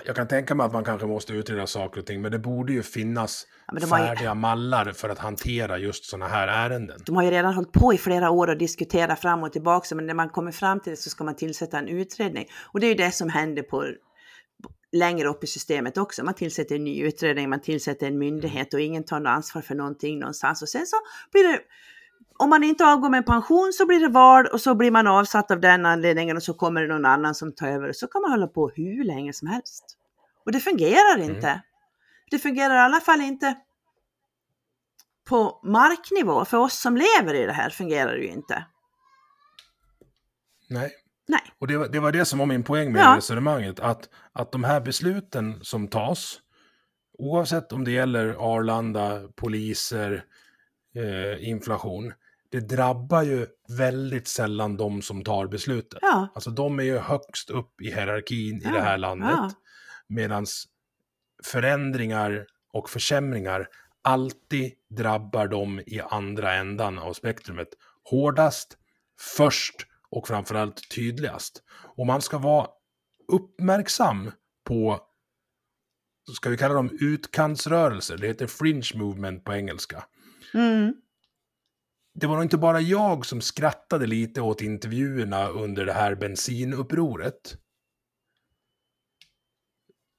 Jag 0.04 0.16
kan 0.16 0.28
tänka 0.28 0.54
mig 0.54 0.66
att 0.66 0.72
man 0.72 0.84
kanske 0.84 1.06
måste 1.06 1.32
utreda 1.32 1.66
saker 1.66 2.00
och 2.00 2.06
ting, 2.06 2.22
men 2.22 2.32
det 2.32 2.38
borde 2.38 2.72
ju 2.72 2.82
finnas 2.82 3.46
ja, 3.66 3.86
färdiga 3.86 4.28
ju... 4.28 4.34
mallar 4.34 4.92
för 4.92 5.08
att 5.08 5.18
hantera 5.18 5.78
just 5.78 6.04
sådana 6.04 6.28
här 6.28 6.48
ärenden. 6.48 7.00
De 7.06 7.16
har 7.16 7.22
ju 7.22 7.30
redan 7.30 7.54
hållit 7.54 7.72
på 7.72 7.94
i 7.94 7.98
flera 7.98 8.30
år 8.30 8.48
och 8.48 8.58
diskuterat 8.58 9.20
fram 9.20 9.42
och 9.42 9.52
tillbaka, 9.52 9.94
men 9.94 10.06
när 10.06 10.14
man 10.14 10.28
kommer 10.28 10.52
fram 10.52 10.80
till 10.80 10.90
det 10.90 10.96
så 10.96 11.10
ska 11.10 11.24
man 11.24 11.36
tillsätta 11.36 11.78
en 11.78 11.88
utredning. 11.88 12.46
Och 12.72 12.80
det 12.80 12.86
är 12.86 12.88
ju 12.88 12.94
det 12.94 13.12
som 13.12 13.28
händer 13.28 13.62
på 13.62 13.84
längre 14.94 15.28
upp 15.28 15.44
i 15.44 15.46
systemet 15.46 15.98
också. 15.98 16.24
Man 16.24 16.34
tillsätter 16.34 16.74
en 16.74 16.84
ny 16.84 17.02
utredning, 17.02 17.50
man 17.50 17.60
tillsätter 17.60 18.06
en 18.06 18.18
myndighet 18.18 18.74
och 18.74 18.80
ingen 18.80 19.04
tar 19.04 19.20
något 19.20 19.30
ansvar 19.30 19.62
för 19.62 19.74
någonting 19.74 20.18
någonstans. 20.18 20.62
Och 20.62 20.68
sen 20.68 20.86
så 20.86 20.96
blir 21.32 21.44
det, 21.44 21.60
om 22.38 22.50
man 22.50 22.64
inte 22.64 22.86
avgår 22.86 23.10
med 23.10 23.26
pension 23.26 23.72
så 23.72 23.86
blir 23.86 24.00
det 24.00 24.08
val 24.08 24.46
och 24.46 24.60
så 24.60 24.74
blir 24.74 24.90
man 24.90 25.06
avsatt 25.06 25.50
av 25.50 25.60
den 25.60 25.86
anledningen 25.86 26.36
och 26.36 26.42
så 26.42 26.54
kommer 26.54 26.82
det 26.82 26.88
någon 26.88 27.04
annan 27.04 27.34
som 27.34 27.52
tar 27.52 27.68
över. 27.68 27.88
Och 27.88 27.96
så 27.96 28.06
kan 28.06 28.22
man 28.22 28.30
hålla 28.30 28.46
på 28.46 28.68
hur 28.68 29.04
länge 29.04 29.32
som 29.32 29.48
helst. 29.48 29.84
Och 30.44 30.52
det 30.52 30.60
fungerar 30.60 31.16
mm. 31.16 31.30
inte. 31.30 31.48
Mm. 31.48 31.60
Det 32.30 32.38
fungerar 32.38 32.74
i 32.74 32.78
alla 32.78 33.00
fall 33.00 33.20
inte 33.20 33.54
på 35.24 35.60
marknivå. 35.64 36.44
För 36.44 36.56
oss 36.58 36.80
som 36.80 36.96
lever 36.96 37.34
i 37.34 37.46
det 37.46 37.52
här 37.52 37.70
fungerar 37.70 38.12
det 38.12 38.22
ju 38.22 38.30
inte. 38.30 38.66
Nej. 40.70 41.03
Nej. 41.28 41.40
Och 41.58 41.66
det 41.66 41.76
var, 41.76 41.88
det 41.88 42.00
var 42.00 42.12
det 42.12 42.24
som 42.24 42.38
var 42.38 42.46
min 42.46 42.62
poäng 42.62 42.92
med 42.92 43.02
ja. 43.02 43.16
resonemanget. 43.16 43.80
Att, 43.80 44.08
att 44.32 44.52
de 44.52 44.64
här 44.64 44.80
besluten 44.80 45.58
som 45.62 45.88
tas, 45.88 46.40
oavsett 47.18 47.72
om 47.72 47.84
det 47.84 47.90
gäller 47.90 48.36
Arlanda, 48.38 49.28
poliser, 49.34 50.24
eh, 50.96 51.48
inflation, 51.48 52.12
det 52.50 52.60
drabbar 52.60 53.22
ju 53.22 53.46
väldigt 53.68 54.28
sällan 54.28 54.76
de 54.76 55.02
som 55.02 55.24
tar 55.24 55.46
besluten. 55.46 55.98
Ja. 56.02 56.28
Alltså 56.34 56.50
de 56.50 56.78
är 56.78 56.82
ju 56.82 56.98
högst 56.98 57.50
upp 57.50 57.80
i 57.80 57.86
hierarkin 57.86 58.60
ja. 58.64 58.70
i 58.70 58.72
det 58.72 58.80
här 58.80 58.98
landet. 58.98 59.30
Ja. 59.30 59.50
Medan 60.08 60.46
förändringar 61.44 62.46
och 62.72 62.90
försämringar 62.90 63.68
alltid 64.02 64.72
drabbar 64.90 65.48
dem 65.48 65.80
i 65.86 66.00
andra 66.00 66.54
ändan 66.54 66.98
av 66.98 67.12
spektrumet. 67.12 67.68
Hårdast, 68.10 68.78
först 69.36 69.74
och 70.14 70.28
framförallt 70.28 70.90
tydligast. 70.90 71.62
Och 71.96 72.06
man 72.06 72.22
ska 72.22 72.38
vara 72.38 72.68
uppmärksam 73.32 74.30
på 74.64 75.00
ska 76.32 76.50
vi 76.50 76.56
kalla 76.56 76.74
dem 76.74 76.98
utkantsrörelser, 77.00 78.16
det 78.16 78.26
heter 78.26 78.46
fringe 78.46 78.90
movement 78.94 79.44
på 79.44 79.54
engelska. 79.54 80.04
Mm. 80.54 80.94
Det 82.14 82.26
var 82.26 82.34
nog 82.34 82.44
inte 82.44 82.58
bara 82.58 82.80
jag 82.80 83.26
som 83.26 83.40
skrattade 83.40 84.06
lite 84.06 84.40
åt 84.40 84.60
intervjuerna 84.60 85.48
under 85.48 85.86
det 85.86 85.92
här 85.92 86.14
bensinupproret. 86.14 87.56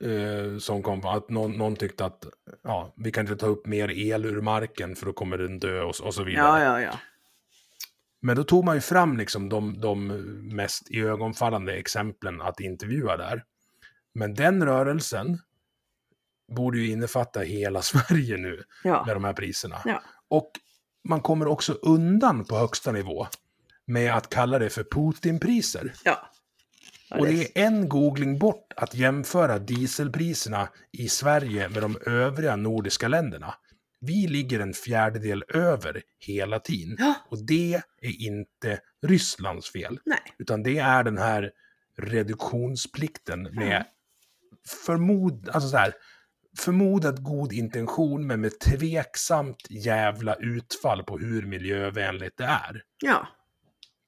Eh, 0.03 0.57
som 0.57 0.83
kom 0.83 1.01
på 1.01 1.09
att 1.09 1.29
någon, 1.29 1.51
någon 1.51 1.75
tyckte 1.75 2.05
att 2.05 2.25
ja, 2.63 2.93
vi 2.97 3.11
kan 3.11 3.21
inte 3.21 3.35
ta 3.35 3.45
upp 3.45 3.65
mer 3.65 3.91
el 3.91 4.25
ur 4.25 4.41
marken 4.41 4.95
för 4.95 5.05
då 5.05 5.13
kommer 5.13 5.37
den 5.37 5.59
dö 5.59 5.81
och, 5.81 5.95
och 6.01 6.13
så 6.13 6.23
vidare. 6.23 6.63
Ja, 6.63 6.63
ja, 6.63 6.81
ja. 6.81 6.99
Men 8.25 8.35
då 8.35 8.43
tog 8.43 8.65
man 8.65 8.75
ju 8.75 8.81
fram 8.81 9.17
liksom 9.17 9.49
de, 9.49 9.81
de 9.81 10.07
mest 10.55 10.91
iögonfallande 10.91 11.73
exemplen 11.73 12.41
att 12.41 12.59
intervjua 12.59 13.17
där. 13.17 13.43
Men 14.13 14.33
den 14.33 14.65
rörelsen 14.65 15.39
borde 16.55 16.77
ju 16.77 16.91
innefatta 16.91 17.39
hela 17.39 17.81
Sverige 17.91 18.37
nu 18.37 18.63
Ja. 18.83 19.03
med 19.05 19.15
de 19.15 19.23
här 19.23 19.33
priserna. 19.33 19.81
Ja. 19.85 20.01
Och 20.27 20.51
man 21.07 21.21
kommer 21.21 21.47
också 21.47 21.73
undan 21.73 22.45
på 22.45 22.57
högsta 22.57 22.91
nivå 22.91 23.27
med 23.85 24.13
att 24.15 24.29
kalla 24.29 24.59
det 24.59 24.69
för 24.69 24.83
Putinpriser. 24.83 25.93
ja. 26.03 26.29
ja 27.09 27.17
Och 27.19 27.25
det 27.25 27.41
är 27.59 27.65
en 27.65 27.89
googling 27.89 28.39
bort 28.39 28.73
att 28.75 28.95
jämföra 28.95 29.59
dieselpriserna 29.59 30.69
i 30.91 31.09
Sverige 31.09 31.69
med 31.69 31.81
de 31.81 31.97
övriga 32.05 32.55
nordiska 32.55 33.07
länderna. 33.07 33.53
Vi 34.05 34.27
ligger 34.27 34.59
en 34.59 34.73
fjärdedel 34.73 35.43
över 35.47 36.01
hela 36.19 36.59
tiden. 36.59 36.95
Ja. 36.99 37.13
Och 37.29 37.45
det 37.45 37.73
är 38.01 38.21
inte 38.21 38.79
Rysslands 39.07 39.71
fel. 39.71 39.99
Nej. 40.05 40.19
Utan 40.37 40.63
det 40.63 40.77
är 40.77 41.03
den 41.03 41.17
här 41.17 41.51
reduktionsplikten 41.97 43.41
med 43.41 43.85
förmod, 44.85 45.49
alltså 45.49 45.69
så 45.69 45.77
här, 45.77 45.93
förmodat 46.57 47.19
god 47.19 47.53
intention 47.53 48.27
men 48.27 48.41
med 48.41 48.59
tveksamt 48.59 49.57
jävla 49.69 50.35
utfall 50.35 51.03
på 51.03 51.17
hur 51.17 51.45
miljövänligt 51.45 52.37
det 52.37 52.43
är. 52.43 52.83
Ja. 53.03 53.27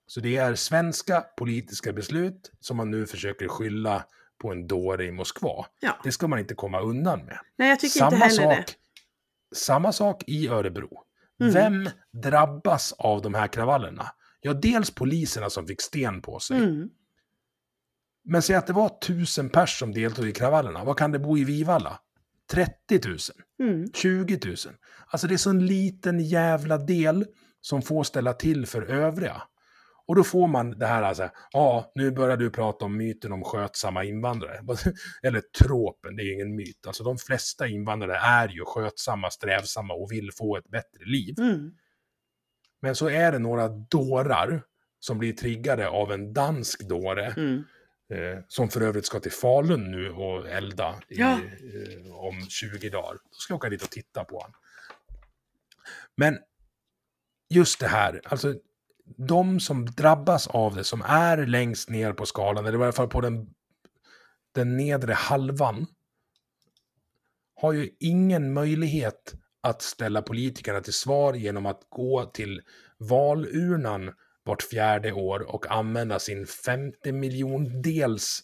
Så 0.07 0.19
det 0.19 0.37
är 0.37 0.55
svenska 0.55 1.21
politiska 1.21 1.93
beslut 1.93 2.51
som 2.59 2.77
man 2.77 2.91
nu 2.91 3.05
försöker 3.05 3.47
skylla 3.47 4.05
på 4.41 4.51
en 4.51 4.67
dåre 4.67 5.05
i 5.05 5.11
Moskva. 5.11 5.65
Ja. 5.79 5.99
Det 6.03 6.11
ska 6.11 6.27
man 6.27 6.39
inte 6.39 6.55
komma 6.55 6.81
undan 6.81 7.25
med. 7.25 7.39
Nej, 7.57 7.69
jag 7.69 7.79
tycker 7.79 8.03
inte 8.03 8.15
heller 8.15 8.47
det. 8.47 8.65
Samma 9.55 9.91
sak 9.91 10.23
i 10.27 10.47
Örebro. 10.47 11.03
Mm. 11.41 11.53
Vem 11.53 11.89
drabbas 12.23 12.93
av 12.97 13.21
de 13.21 13.33
här 13.33 13.47
kravallerna? 13.47 14.11
Ja, 14.41 14.53
dels 14.53 14.91
poliserna 14.91 15.49
som 15.49 15.67
fick 15.67 15.81
sten 15.81 16.21
på 16.21 16.39
sig. 16.39 16.57
Mm. 16.57 16.89
Men 18.23 18.41
säg 18.41 18.55
att 18.55 18.67
det 18.67 18.73
var 18.73 18.99
tusen 18.99 19.49
pers 19.49 19.79
som 19.79 19.93
deltog 19.93 20.27
i 20.27 20.31
kravallerna. 20.31 20.83
Vad 20.83 20.97
kan 20.97 21.11
det 21.11 21.19
bo 21.19 21.37
i 21.37 21.43
Vivalla? 21.43 21.99
30 22.51 23.07
000? 23.07 23.17
Mm. 23.59 23.91
20 23.93 24.39
000? 24.45 24.55
Alltså 25.07 25.27
det 25.27 25.33
är 25.33 25.37
så 25.37 25.49
en 25.49 25.65
liten 25.65 26.19
jävla 26.19 26.77
del 26.77 27.25
som 27.61 27.81
får 27.81 28.03
ställa 28.03 28.33
till 28.33 28.65
för 28.65 28.81
övriga. 28.81 29.41
Och 30.07 30.15
då 30.15 30.23
får 30.23 30.47
man 30.47 30.79
det 30.79 30.85
här 30.87 31.03
alltså, 31.03 31.29
ja, 31.51 31.91
nu 31.95 32.11
börjar 32.11 32.37
du 32.37 32.49
prata 32.49 32.85
om 32.85 32.97
myten 32.97 33.31
om 33.31 33.43
skötsamma 33.43 34.03
invandrare. 34.03 34.59
Eller 35.23 35.41
tråpen, 35.63 36.15
det 36.15 36.21
är 36.23 36.25
ju 36.25 36.33
ingen 36.33 36.55
myt. 36.55 36.87
Alltså 36.87 37.03
de 37.03 37.17
flesta 37.17 37.67
invandrare 37.67 38.15
är 38.17 38.47
ju 38.49 38.65
skötsamma, 38.65 39.29
strävsamma 39.31 39.93
och 39.93 40.11
vill 40.11 40.31
få 40.37 40.57
ett 40.57 40.67
bättre 40.69 41.05
liv. 41.05 41.35
Mm. 41.39 41.71
Men 42.81 42.95
så 42.95 43.09
är 43.09 43.31
det 43.31 43.39
några 43.39 43.67
dårar 43.67 44.63
som 44.99 45.17
blir 45.17 45.33
triggade 45.33 45.89
av 45.89 46.11
en 46.11 46.33
dansk 46.33 46.87
dåre, 46.89 47.25
Mm. 47.37 47.63
eh, 48.13 48.39
som 48.47 48.69
för 48.69 48.81
övrigt 48.81 49.05
ska 49.05 49.19
till 49.19 49.31
Falun 49.31 49.91
nu 49.91 50.09
och 50.11 50.49
elda 50.49 50.95
i, 51.09 51.15
Ja. 51.19 51.31
eh, 51.31 52.15
om 52.15 52.41
20 52.49 52.89
dagar. 52.89 53.13
Då 53.13 53.19
ska 53.31 53.51
jag 53.53 53.57
åka 53.57 53.69
dit 53.69 53.83
och 53.83 53.89
titta 53.89 54.23
på 54.23 54.35
honom. 54.37 54.53
Men 56.17 56.37
just 57.49 57.79
det 57.79 57.87
här, 57.87 58.21
alltså 58.25 58.55
de 59.15 59.59
som 59.59 59.85
drabbas 59.85 60.47
av 60.47 60.75
det, 60.75 60.83
som 60.83 61.01
är 61.01 61.45
längst 61.45 61.89
ner 61.89 62.13
på 62.13 62.25
skalan, 62.25 62.65
eller 62.65 62.79
i 62.79 62.83
alla 62.83 62.91
fall 62.91 63.07
på 63.07 63.21
den, 63.21 63.49
den 64.55 64.77
nedre 64.77 65.13
halvan, 65.13 65.85
har 67.55 67.73
ju 67.73 67.89
ingen 67.99 68.53
möjlighet 68.53 69.33
att 69.61 69.81
ställa 69.81 70.21
politikerna 70.21 70.81
till 70.81 70.93
svar 70.93 71.33
genom 71.33 71.65
att 71.65 71.81
gå 71.89 72.25
till 72.25 72.61
valurnan 72.97 74.13
vart 74.43 74.63
fjärde 74.63 75.11
år 75.11 75.39
och 75.39 75.71
använda 75.71 76.19
sin 76.19 76.47
50 76.47 77.11
miljondels 77.11 78.43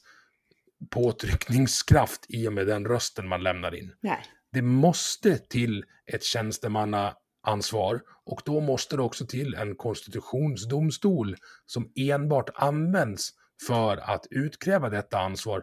påtryckningskraft 0.90 2.26
i 2.30 2.48
och 2.48 2.54
med 2.54 2.68
den 2.68 2.86
rösten 2.86 3.28
man 3.28 3.44
lämnar 3.44 3.76
in. 3.76 3.94
Nej. 4.02 4.26
Det 4.52 4.62
måste 4.62 5.38
till 5.38 5.86
ett 6.06 6.24
tjänstemannaansvar 6.24 8.02
och 8.26 8.42
då 8.46 8.60
måste 8.60 8.96
det 8.96 9.02
också 9.02 9.26
till 9.26 9.56
en 9.56 9.76
konstitutionsdomstol 9.76 11.36
som 11.66 11.92
enbart 11.96 12.50
används 12.56 13.30
för 13.68 13.98
att 13.98 14.28
utkräva 14.30 14.90
detta 14.90 15.20
ansvar. 15.20 15.62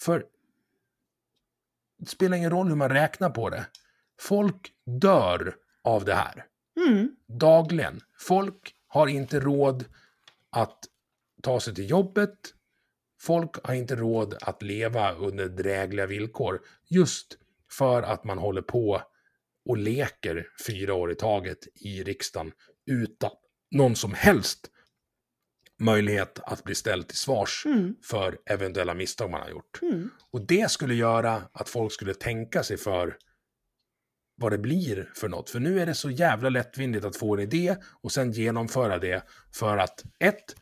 För 0.00 0.26
det 1.98 2.08
spelar 2.08 2.36
ingen 2.36 2.50
roll 2.50 2.68
hur 2.68 2.76
man 2.76 2.88
räknar 2.90 3.30
på 3.30 3.50
det. 3.50 3.66
Folk 4.20 4.72
dör 5.00 5.56
av 5.82 6.04
det 6.04 6.14
här 6.14 6.46
Mm. 6.76 7.16
dagligen. 7.26 8.00
Folk 8.18 8.74
har 8.86 9.06
inte 9.06 9.40
råd 9.40 9.84
att 10.50 10.78
ta 11.42 11.60
sig 11.60 11.74
till 11.74 11.90
jobbet. 11.90 12.38
Folk 13.20 13.66
har 13.66 13.74
inte 13.74 13.96
råd 13.96 14.34
att 14.40 14.62
leva 14.62 15.12
under 15.12 15.48
drägliga 15.48 16.06
villkor. 16.06 16.60
Just 16.88 17.38
för 17.70 18.02
att 18.02 18.24
man 18.24 18.38
håller 18.38 18.62
på 18.62 19.02
och 19.64 19.78
leker 19.78 20.46
fyra 20.66 20.94
år 20.94 21.12
i 21.12 21.14
taget 21.14 21.58
i 21.74 22.02
riksdagen 22.02 22.52
utan 22.90 23.30
någon 23.70 23.96
som 23.96 24.14
helst 24.14 24.70
möjlighet 25.80 26.40
att 26.42 26.64
bli 26.64 26.74
ställd 26.74 27.08
till 27.08 27.18
svars 27.18 27.62
Mm. 27.66 27.94
för 28.10 28.38
eventuella 28.46 28.94
misstag 28.94 29.30
man 29.30 29.40
har 29.40 29.48
gjort. 29.48 29.82
Mm. 29.82 30.10
Och 30.32 30.46
det 30.46 30.70
skulle 30.70 30.94
göra 30.94 31.42
att 31.52 31.68
folk 31.68 31.92
skulle 31.92 32.14
tänka 32.14 32.62
sig 32.62 32.76
för 32.76 33.16
vad 34.36 34.52
det 34.52 34.58
blir 34.58 35.10
för 35.14 35.28
något. 35.28 35.50
För 35.50 35.60
nu 35.60 35.80
är 35.80 35.86
det 35.86 35.94
så 35.94 36.10
jävla 36.10 36.48
lättvindigt 36.48 37.04
att 37.04 37.16
få 37.16 37.34
en 37.34 37.40
idé 37.40 37.76
och 38.02 38.12
sen 38.12 38.32
genomföra 38.32 38.98
det 38.98 39.24
för 39.54 39.78
att 39.78 40.02
ett, 40.20 40.54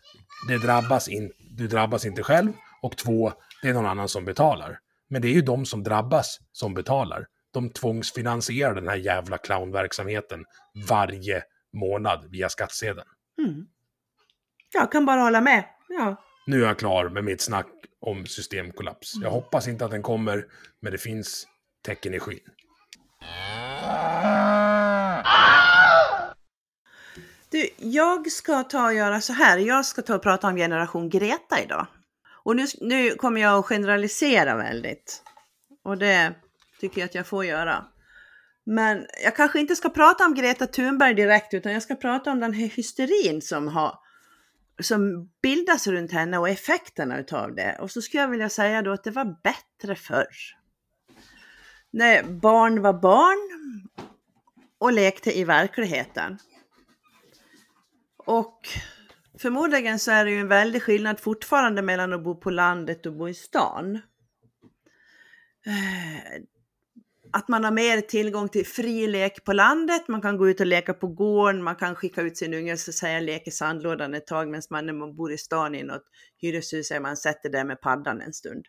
det 0.49 0.59
drabbas 0.59 1.09
in, 1.09 1.33
du 1.39 1.69
drabbas 1.69 2.07
inte 2.07 2.23
själv 2.23 2.53
och 2.83 2.97
två, 2.97 3.33
det 3.63 3.69
är 3.69 3.73
någon 3.75 3.87
annan 3.87 4.09
som 4.09 4.25
betalar. 4.25 4.79
Men 5.09 5.23
det 5.23 5.29
är 5.29 5.33
ju 5.33 5.43
de 5.43 5.67
som 5.67 5.83
drabbas 5.83 6.39
som 6.53 6.75
betalar. 6.75 7.27
De 7.53 7.71
tvångsfinansierar 7.71 8.75
den 8.75 8.89
här 8.89 8.97
jävla 8.97 9.39
clownverksamheten 9.39 10.45
varje 10.89 11.43
månad 11.73 12.27
via 12.31 12.49
skattsedeln. 12.49 13.09
Mm. 13.39 13.67
Jag 14.73 14.93
kan 14.93 15.07
bara 15.07 15.21
hålla 15.21 15.41
med. 15.41 15.65
Ja. 15.89 16.17
Nu 16.47 16.63
är 16.63 16.67
jag 16.67 16.79
klar 16.79 17.09
med 17.09 17.25
mitt 17.25 17.41
snack 17.41 17.67
om 18.01 18.27
systemkollaps. 18.27 19.15
Jag 19.23 19.31
hoppas 19.31 19.69
inte 19.69 19.85
att 19.85 19.91
den 19.91 20.03
kommer, 20.03 20.47
men 20.81 20.93
det 20.93 20.99
finns 20.99 21.47
tecken 21.87 22.15
i 22.15 22.21
skyn. 22.21 22.41
Du, 27.51 27.69
jag 27.77 28.33
ska 28.33 28.63
ta 28.63 28.87
och 28.87 28.95
göra 28.95 29.21
så 29.21 29.33
här. 29.33 29.59
Jag 29.59 29.87
ska 29.87 30.03
ta 30.03 30.15
och 30.15 30.23
prata 30.23 30.49
om 30.49 30.57
generation 30.57 31.09
Greta 31.09 31.61
idag. 31.65 31.87
Och 32.45 32.57
nu, 32.57 32.67
nu 32.81 33.15
kommer 33.15 33.41
jag 33.41 33.59
att 33.59 33.67
generalisera 33.67 34.57
väldigt. 34.57 35.23
Och 35.85 35.99
det 35.99 36.35
tycker 36.83 37.01
jag 37.01 37.07
att 37.07 37.15
jag 37.15 37.27
får 37.27 37.45
göra. 37.45 37.85
Men 38.65 39.07
jag 39.25 39.37
kanske 39.37 39.61
inte 39.61 39.77
ska 39.77 39.89
prata 39.89 40.27
om 40.27 40.35
Greta 40.35 40.67
Thunberg 40.67 41.15
direkt, 41.15 41.55
utan 41.55 41.73
jag 41.73 41.83
ska 41.83 41.95
prata 41.95 42.31
om 42.31 42.41
den 42.41 42.53
här 42.53 42.67
hysterin 42.67 43.43
som, 43.43 43.69
har, 43.69 43.99
som 44.81 45.31
bildas 45.43 45.87
runt 45.87 46.13
henne 46.13 46.39
och 46.39 46.49
effekterna 46.49 47.19
utav 47.19 47.55
det. 47.55 47.79
Och 47.81 47.91
så 47.91 48.03
skulle 48.03 48.21
jag 48.21 48.29
vilja 48.29 48.49
säga 48.49 48.83
då 48.83 48.93
att 48.93 49.05
det 49.05 49.11
var 49.11 49.37
bättre 49.43 49.95
förr. 49.95 50.27
När 51.91 52.23
barn 52.23 52.83
var 52.83 52.93
barn 52.93 53.51
och 54.79 54.93
lekte 54.93 55.39
i 55.39 55.45
verkligheten. 55.45 56.39
Och 58.17 58.69
förmodligen 59.39 59.99
så 59.99 60.11
är 60.11 60.25
det 60.25 60.31
ju 60.31 60.41
en 60.41 60.49
väldig 60.49 60.83
skillnad 60.83 61.21
fortfarande 61.21 61.83
mellan 61.83 62.13
att 62.13 62.25
bo 62.25 62.41
på 62.41 62.51
landet 62.51 63.07
och 63.07 63.13
bo 63.13 63.29
i 63.29 63.35
stan. 63.35 63.95
Eh, 65.67 66.43
att 67.35 67.49
man 67.49 67.65
har 67.65 67.71
mer 67.71 68.01
tillgång 68.01 68.49
till 68.49 68.67
fri 68.67 69.07
lek 69.07 69.45
på 69.45 69.53
landet, 69.53 70.09
man 70.09 70.23
kan 70.23 70.37
gå 70.37 70.49
ut 70.49 70.61
och 70.61 70.67
leka 70.67 70.95
på 70.95 71.07
gården, 71.07 71.63
man 71.63 71.77
kan 71.77 71.95
skicka 71.95 72.23
ut 72.23 72.37
sin 72.37 72.55
unge 72.55 72.73
och 72.73 72.79
säga 72.79 73.21
lek 73.21 73.49
i 73.49 73.51
sandlådan 73.51 74.15
ett 74.15 74.27
tag 74.27 74.49
medan 74.49 74.63
man, 74.71 74.87
när 74.87 74.93
man 74.93 75.17
bor 75.17 75.33
i 75.33 75.39
stan 75.39 75.75
i 75.75 75.83
något 75.83 76.05
hyreshus 76.39 76.91
är 76.91 77.01
man 77.01 77.17
sätter 77.17 77.51
där 77.51 77.65
med 77.65 77.81
paddan 77.81 78.21
en 78.21 78.33
stund. 78.33 78.67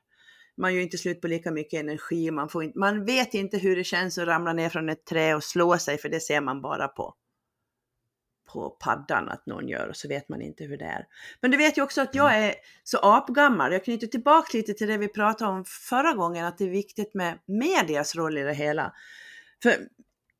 Man 0.58 0.76
gör 0.76 0.82
inte 0.82 0.98
slut 0.98 1.22
på 1.22 1.28
lika 1.28 1.52
mycket 1.52 1.80
energi, 1.80 2.32
man, 2.32 2.50
får 2.50 2.64
inte, 2.64 2.80
man 2.80 3.06
vet 3.06 3.34
inte 3.34 3.58
hur 3.58 3.76
det 3.76 3.84
känns 3.84 4.18
att 4.18 4.28
ramla 4.28 4.54
ner 4.54 4.70
från 4.70 4.90
ett 4.90 5.06
träd 5.06 5.36
och 5.36 5.44
slå 5.44 5.78
sig 5.78 5.98
för 5.98 6.10
det 6.10 6.20
ser 6.20 6.42
man 6.42 6.62
bara 6.62 6.88
på 6.88 7.14
på 8.46 8.70
paddan 8.70 9.30
att 9.30 9.46
någon 9.46 9.68
gör 9.68 9.88
och 9.88 9.96
så 9.96 10.08
vet 10.08 10.30
man 10.30 10.42
inte 10.42 10.64
hur 10.64 10.78
det 10.78 10.86
är. 10.86 11.06
Men 11.42 11.52
du 11.52 11.58
vet 11.58 11.78
ju 11.78 11.82
också 11.82 12.02
att 12.02 12.16
jag 12.16 12.38
är 12.38 12.56
så 12.84 12.98
apgammal. 12.98 13.74
Jag 13.74 13.84
knyter 13.84 14.08
tillbaka 14.08 14.58
lite 14.58 14.74
till 14.74 14.88
det 14.88 14.98
vi 14.98 15.08
pratade 15.08 15.52
om 15.52 15.66
förra 15.66 16.14
gången, 16.14 16.46
att 16.46 16.58
det 16.58 16.64
är 16.64 16.70
viktigt 16.70 17.14
med 17.14 17.40
medias 17.46 18.16
roll 18.16 18.38
i 18.38 18.44
det 18.44 18.54
hela. 18.54 18.94
För 19.64 19.76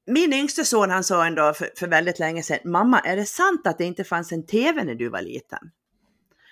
min 0.06 0.34
yngste 0.34 0.66
son 0.66 0.90
han 0.90 1.04
sa 1.04 1.26
en 1.26 1.36
dag 1.36 1.58
för, 1.58 1.70
för 1.78 1.88
väldigt 1.88 2.20
länge 2.20 2.44
sedan, 2.44 2.60
mamma 2.72 3.00
är 3.00 3.16
det 3.16 3.26
sant 3.26 3.68
att 3.68 3.78
det 3.78 3.86
inte 3.86 4.04
fanns 4.04 4.32
en 4.32 4.46
TV 4.46 4.84
när 4.84 4.96
du 4.96 5.10
var 5.10 5.22
liten? 5.22 5.60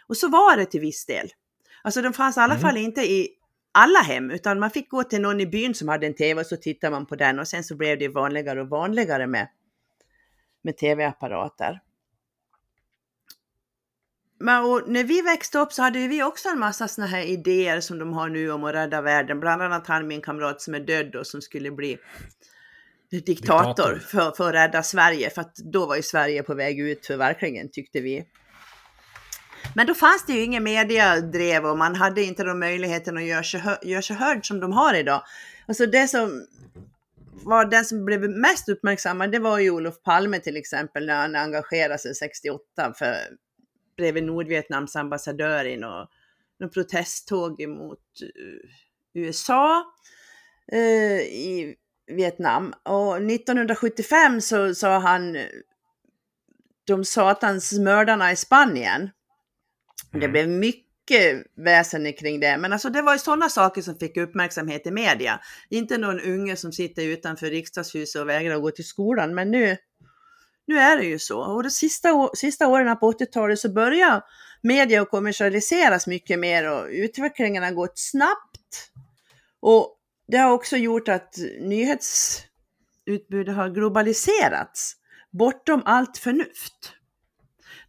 Och 0.08 0.18
så 0.18 0.28
var 0.28 0.58
det 0.58 0.66
till 0.66 0.82
viss 0.82 1.06
del. 1.06 1.30
Alltså 1.84 2.02
de 2.02 2.14
fanns 2.14 2.38
i 2.38 2.40
alla 2.40 2.54
Mm. 2.54 2.62
fall 2.62 2.78
inte 2.78 3.02
i 3.02 3.30
alla 3.72 4.00
hem, 4.00 4.32
utan 4.32 4.60
man 4.60 4.72
fick 4.72 4.90
gå 4.90 5.04
till 5.04 5.22
någon 5.22 5.42
i 5.42 5.48
byn 5.48 5.76
som 5.76 5.88
hade 5.88 6.08
en 6.08 6.14
TV 6.14 6.42
och 6.42 6.48
så 6.48 6.58
tittade 6.58 6.92
man 6.92 7.06
på 7.06 7.16
den 7.16 7.40
och 7.40 7.48
sen 7.48 7.64
så 7.64 7.76
blev 7.76 8.00
det 8.00 8.08
vanligare 8.08 8.62
och 8.62 8.70
vanligare 8.70 9.28
med, 9.28 9.48
med 10.62 10.78
TV-apparater. 10.78 11.80
Men 14.40 14.64
och 14.64 14.82
när 14.88 15.04
vi 15.04 15.22
växte 15.22 15.60
upp 15.60 15.74
så 15.74 15.82
hade 15.82 16.08
vi 16.08 16.24
också 16.24 16.50
en 16.50 16.60
massa 16.60 16.88
såna 16.88 17.08
här 17.08 17.24
idéer 17.24 17.80
som 17.80 18.00
de 18.00 18.14
har 18.14 18.30
nu 18.30 18.52
om 18.52 18.64
att 18.64 18.74
rädda 18.74 19.02
världen. 19.02 19.40
Bland 19.40 19.62
annat 19.62 19.88
han 19.88 20.08
min 20.08 20.22
kamrat 20.22 20.62
som 20.62 20.74
är 20.74 20.80
död 20.80 21.16
och 21.16 21.28
som 21.28 21.42
skulle 21.42 21.72
bli 21.72 21.98
diktator, 23.12 23.26
Diktator. 23.26 24.00
För, 24.00 24.32
för 24.32 24.50
att 24.50 24.56
rädda 24.56 24.84
Sverige. 24.84 25.30
För 25.30 25.42
att 25.42 25.56
då 25.56 25.86
var 25.86 25.96
ju 25.96 26.02
Sverige 26.02 26.44
på 26.44 26.56
väg 26.56 26.80
ut 26.80 27.06
för 27.06 27.18
verkligen 27.18 27.70
tyckte 27.72 28.02
vi. 28.02 28.26
Men 29.76 29.88
då 29.88 29.94
fanns 29.94 30.26
det 30.26 30.34
ju 30.34 30.44
ingen 30.44 30.64
mediadrev 30.64 31.66
och 31.66 31.78
man 31.78 31.96
hade 31.96 32.24
inte 32.24 32.44
de 32.44 32.60
möjligheten 32.60 33.18
att 33.18 33.24
göra 33.24 33.44
sig, 33.44 33.60
hö- 33.60 33.78
göra 33.82 34.02
sig 34.02 34.16
hörd 34.16 34.48
som 34.48 34.60
de 34.60 34.72
har 34.72 34.94
idag. 34.94 35.24
Alltså 35.68 35.86
det 35.86 36.08
som 36.08 36.46
var 37.34 37.66
den 37.66 37.86
som 37.86 38.06
blev 38.06 38.30
mest 38.30 38.70
uppmärksammad, 38.70 39.32
det 39.32 39.40
var 39.40 39.60
ju 39.60 39.70
Olof 39.70 40.02
Palme 40.04 40.40
till 40.40 40.58
exempel 40.58 41.06
när 41.06 41.16
han 41.16 41.36
engagerade 41.36 41.98
sig 41.98 42.16
68 42.16 42.94
för 42.94 43.16
bredvid 43.98 44.24
Nordvietnams 44.24 44.96
ambassadör 44.96 45.66
i 45.66 45.78
något, 45.78 46.10
något 46.60 46.74
protesttåg 46.74 47.62
emot 47.62 48.00
eh, 48.22 49.22
USA 49.22 49.86
eh, 50.72 51.20
i 51.22 51.76
Vietnam. 52.08 52.74
Och 52.84 53.16
1975 53.18 54.42
så 54.42 54.76
sa 54.76 55.00
han 55.00 55.38
de 56.88 57.06
satans 57.06 57.74
mördarna 57.80 58.32
i 58.32 58.36
Spanien. 58.36 59.10
Det 60.12 60.18
Mm. 60.18 60.32
blev 60.32 60.50
mycket 60.50 60.91
väsen 61.56 62.14
kring 62.14 62.40
det, 62.40 62.58
men 62.58 62.74
alltså 62.74 62.90
det 62.90 63.02
var 63.02 63.14
ju 63.14 63.20
sådana 63.20 63.50
saker 63.50 63.82
som 63.82 63.96
fick 63.96 64.18
uppmärksamhet 64.18 64.88
i 64.88 64.92
media. 64.92 65.40
Inte 65.70 65.98
någon 65.98 66.20
unge 66.20 66.56
som 66.56 66.72
sitter 66.72 67.04
utanför 67.04 67.48
riksdagshuset 67.48 68.22
och 68.22 68.30
vägrar 68.30 68.60
gå 68.60 68.72
till 68.72 68.88
skolan, 68.88 69.36
men 69.36 69.52
nu, 69.52 69.78
nu 70.68 70.78
är 70.78 70.98
det 70.98 71.04
ju 71.04 71.20
så. 71.20 71.40
Och 71.40 71.64
de 71.64 71.70
sista, 71.70 72.30
sista 72.36 72.68
åren 72.68 72.98
på 72.98 73.12
80-talet 73.12 73.60
så 73.60 73.70
börjar 73.70 74.22
media 74.62 75.02
att 75.02 75.10
kommersialiseras 75.10 76.08
mycket 76.08 76.40
mer 76.40 76.72
och 76.72 76.88
utvecklingen 76.90 77.64
har 77.64 77.72
gått 77.72 78.00
snabbt. 78.00 78.92
Och 79.60 79.98
det 80.28 80.38
har 80.38 80.52
också 80.52 80.78
gjort 80.78 81.08
att 81.08 81.36
nyhetsutbudet 81.62 83.56
har 83.56 83.70
globaliserats 83.70 84.96
bortom 85.32 85.82
allt 85.86 86.18
förnuft. 86.18 86.94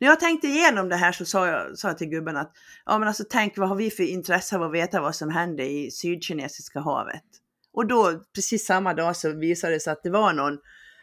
När 0.02 0.08
jag 0.08 0.20
tänkte 0.20 0.46
igenom 0.46 0.88
det 0.88 0.96
här 0.96 1.12
så 1.12 1.24
sa 1.24 1.48
jag, 1.48 1.78
sa 1.78 1.88
jag 1.88 1.98
till 1.98 2.08
gubben 2.08 2.36
att 2.36 2.52
ja 2.86 2.98
men 2.98 3.08
alltså 3.08 3.24
tänk 3.30 3.58
vad 3.58 3.68
har 3.68 3.76
vi 3.76 3.90
för 3.90 4.02
intresse 4.02 4.56
av 4.56 4.62
att 4.62 4.72
veta 4.72 5.00
vad 5.00 5.16
som 5.16 5.30
händer 5.30 5.64
i 5.64 5.90
Sydkinesiska 5.90 6.80
havet? 6.80 7.24
Och 7.72 7.86
då 7.86 8.24
precis 8.34 8.66
samma 8.66 8.94
dag 8.94 9.16
så 9.16 9.32
visade 9.32 9.72
det 9.72 9.80
sig 9.80 9.92
att 9.92 10.02
det 10.02 10.10
var 10.10 10.32
någon 10.32 10.58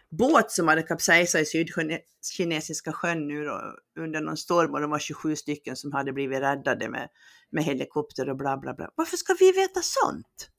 båt 0.10 0.52
som 0.52 0.68
hade 0.68 0.84
kapsejsat 0.84 1.42
i 1.42 1.46
Sydkinesiska 1.46 2.94
sjön 2.94 3.28
nu 3.28 3.46
då, 3.46 3.62
under 4.00 4.22
någon 4.22 4.38
storm 4.38 4.74
och 4.74 4.82
de 4.82 4.90
var 4.90 5.00
27 5.00 5.36
stycken 5.36 5.76
som 5.76 5.92
hade 5.92 6.14
blivit 6.14 6.40
räddade 6.40 6.90
med, 6.90 7.10
med 7.52 7.64
helikopter 7.64 8.30
och 8.30 8.38
bla 8.38 8.58
bla 8.58 8.74
bla. 8.74 8.90
Varför 8.96 9.18
ska 9.18 9.34
vi 9.40 9.52
veta 9.52 9.80
sånt? 9.82 10.50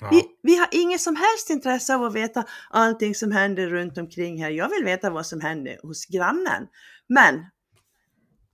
Ja. 0.00 0.08
Vi, 0.10 0.22
vi 0.42 0.56
har 0.56 0.68
inget 0.72 1.00
som 1.00 1.16
helst 1.16 1.50
intresse 1.50 1.94
av 1.94 2.02
att 2.02 2.14
veta 2.14 2.44
allting 2.70 3.14
som 3.14 3.32
händer 3.32 3.66
runt 3.66 3.98
omkring 3.98 4.42
här. 4.42 4.50
Jag 4.50 4.68
vill 4.68 4.84
veta 4.84 5.10
vad 5.10 5.26
som 5.26 5.40
händer 5.40 5.78
hos 5.82 6.06
grannen. 6.06 6.66
Men 7.08 7.46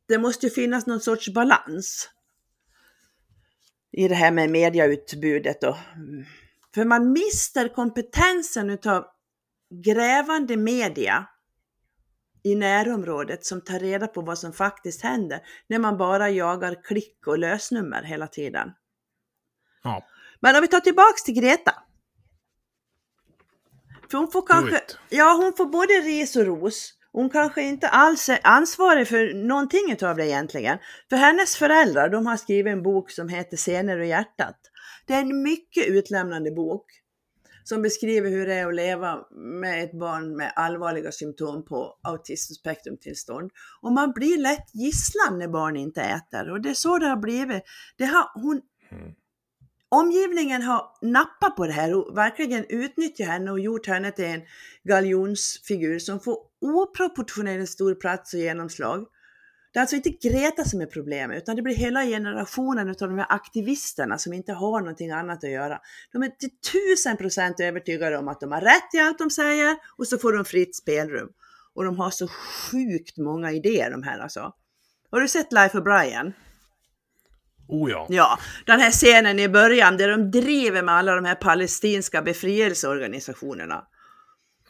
det 0.09 0.19
måste 0.19 0.47
ju 0.47 0.51
finnas 0.51 0.87
någon 0.87 1.01
sorts 1.01 1.29
balans 1.29 2.11
i 3.93 4.09
det 4.09 4.15
här 4.15 4.31
med 4.31 4.51
mediautbudet. 4.51 5.61
Då. 5.61 5.79
För 6.75 6.85
man 6.85 7.13
mister 7.13 7.69
kompetensen 7.69 8.71
utav 8.71 9.05
grävande 9.85 10.57
media 10.57 11.27
i 12.43 12.55
närområdet 12.55 13.45
som 13.45 13.61
tar 13.61 13.79
reda 13.79 14.07
på 14.07 14.21
vad 14.21 14.39
som 14.39 14.53
faktiskt 14.53 15.03
händer 15.03 15.41
när 15.67 15.79
man 15.79 15.97
bara 15.97 16.31
jagar 16.31 16.83
klick 16.85 17.27
och 17.27 17.39
lösnummer 17.39 18.03
hela 18.03 18.27
tiden. 18.27 18.73
Ja. 19.83 20.07
Men 20.41 20.57
om 20.57 20.61
vi 20.61 20.69
tar 20.69 20.81
tillbaks 20.81 21.23
till 21.25 21.35
Greta. 21.35 21.75
För 24.11 24.19
hon 24.19 24.31
får 24.31 24.47
kanske, 24.47 24.83
ja 25.09 25.33
hon 25.43 25.53
får 25.57 25.67
både 25.67 25.93
ris 25.93 26.37
och 26.37 26.47
ros. 26.47 26.95
Hon 27.15 27.31
kanske 27.31 27.63
inte 27.63 27.89
alls 27.89 28.29
är 28.29 28.39
ansvarig 28.43 29.09
för 29.09 29.35
någonting 29.35 29.93
utav 29.93 30.17
det 30.17 30.27
egentligen. 30.27 30.79
För 31.11 31.17
hennes 31.17 31.57
föräldrar, 31.57 32.09
de 32.09 32.27
har 32.27 32.37
skrivit 32.37 32.73
en 32.73 32.83
bok 32.83 33.11
som 33.11 33.29
heter 33.29 33.57
Scener 33.57 33.99
ur 33.99 34.05
hjärtat. 34.05 34.57
Det 35.07 35.15
är 35.15 35.21
en 35.21 35.43
mycket 35.43 35.87
utlämnande 35.87 36.51
bok 36.51 36.87
som 37.65 37.83
beskriver 37.83 38.31
hur 38.31 38.47
det 38.47 38.55
är 38.55 38.67
att 38.67 38.75
leva 38.75 39.19
med 39.61 39.85
ett 39.85 39.99
barn 39.99 40.37
med 40.37 40.53
allvarliga 40.57 41.13
symptom 41.13 41.65
på 41.65 41.99
autismspektrumtillstånd. 42.03 43.51
Och 43.83 43.93
man 43.93 44.13
blir 44.13 44.39
lätt 44.39 44.75
gisslan 44.75 45.39
när 45.39 45.49
barn 45.49 45.77
inte 45.77 46.01
äter 46.03 46.51
och 46.51 46.61
det 46.61 46.71
är 46.71 46.75
så 46.75 46.99
det 46.99 47.07
har 47.07 47.17
blivit. 47.17 47.63
Det 47.97 48.05
har, 48.05 48.31
hon, 48.35 48.61
mm 48.91 49.15
omgivningen 49.95 50.63
har 50.63 50.83
nappat 51.03 51.57
på 51.57 51.67
det 51.67 51.73
här 51.73 51.95
och 51.95 52.19
verkligen 52.19 52.65
utnyttjat 52.69 53.29
henne 53.29 53.51
och 53.51 53.61
gjort 53.61 53.87
henne 53.87 54.11
till 54.11 54.25
en 54.25 54.43
galjonsfigur 54.85 55.99
som 55.99 56.21
får 56.21 56.39
oproportionerligt 56.61 57.71
stor 57.71 57.95
plats 57.95 58.35
och 58.35 58.41
genomslag. 58.41 59.07
Det 59.73 59.79
är 59.79 59.81
alltså 59.81 59.97
inte 59.97 60.11
Greta 60.11 60.65
som 60.65 60.81
är 60.81 60.87
problemet, 60.87 61.37
utan 61.43 61.57
det 61.57 61.63
blir 61.63 61.75
hela 61.75 62.05
generationen 62.05 62.89
av 62.89 62.95
de 62.95 63.19
här 63.19 63.27
aktivisterna 63.29 64.19
som 64.19 64.33
inte 64.33 64.53
har 64.53 64.81
någonting 64.81 65.11
annat 65.11 65.45
att 65.45 65.51
göra. 65.51 65.81
De 66.13 66.23
är 66.23 66.29
till 66.29 66.51
tusen 66.73 67.17
procent 67.17 67.61
övertygade 67.61 68.19
om 68.19 68.29
att 68.29 68.41
de 68.41 68.53
har 68.53 68.61
rätt 68.61 68.95
i 68.95 68.99
allt 68.99 69.19
de 69.19 69.31
säger 69.31 69.77
och 69.97 70.09
så 70.09 70.19
får 70.19 70.33
de 70.33 70.45
fritt 70.45 70.77
spelrum. 70.77 71.29
Och 71.75 71.85
de 71.85 71.99
har 71.99 72.11
så 72.11 72.29
sjukt 72.29 73.19
många 73.19 73.53
idéer 73.53 73.91
de 73.91 74.03
här 74.03 74.19
alltså. 74.19 74.53
Har 75.11 75.21
du 75.21 75.29
sett 75.29 75.53
Life 75.53 75.79
of 75.79 75.85
Brian? 75.85 76.33
Oh 77.69 77.91
ja. 77.91 78.07
Ja, 78.09 78.39
den 78.67 78.81
här 78.81 78.91
scenen 78.91 79.39
i 79.39 79.49
början 79.49 79.97
där 79.97 80.09
de 80.09 80.31
driver 80.31 80.83
med 80.83 80.95
alla 80.95 81.15
de 81.15 81.25
här 81.25 81.35
palestinska 81.35 82.23
befrielseorganisationerna. 82.23 83.85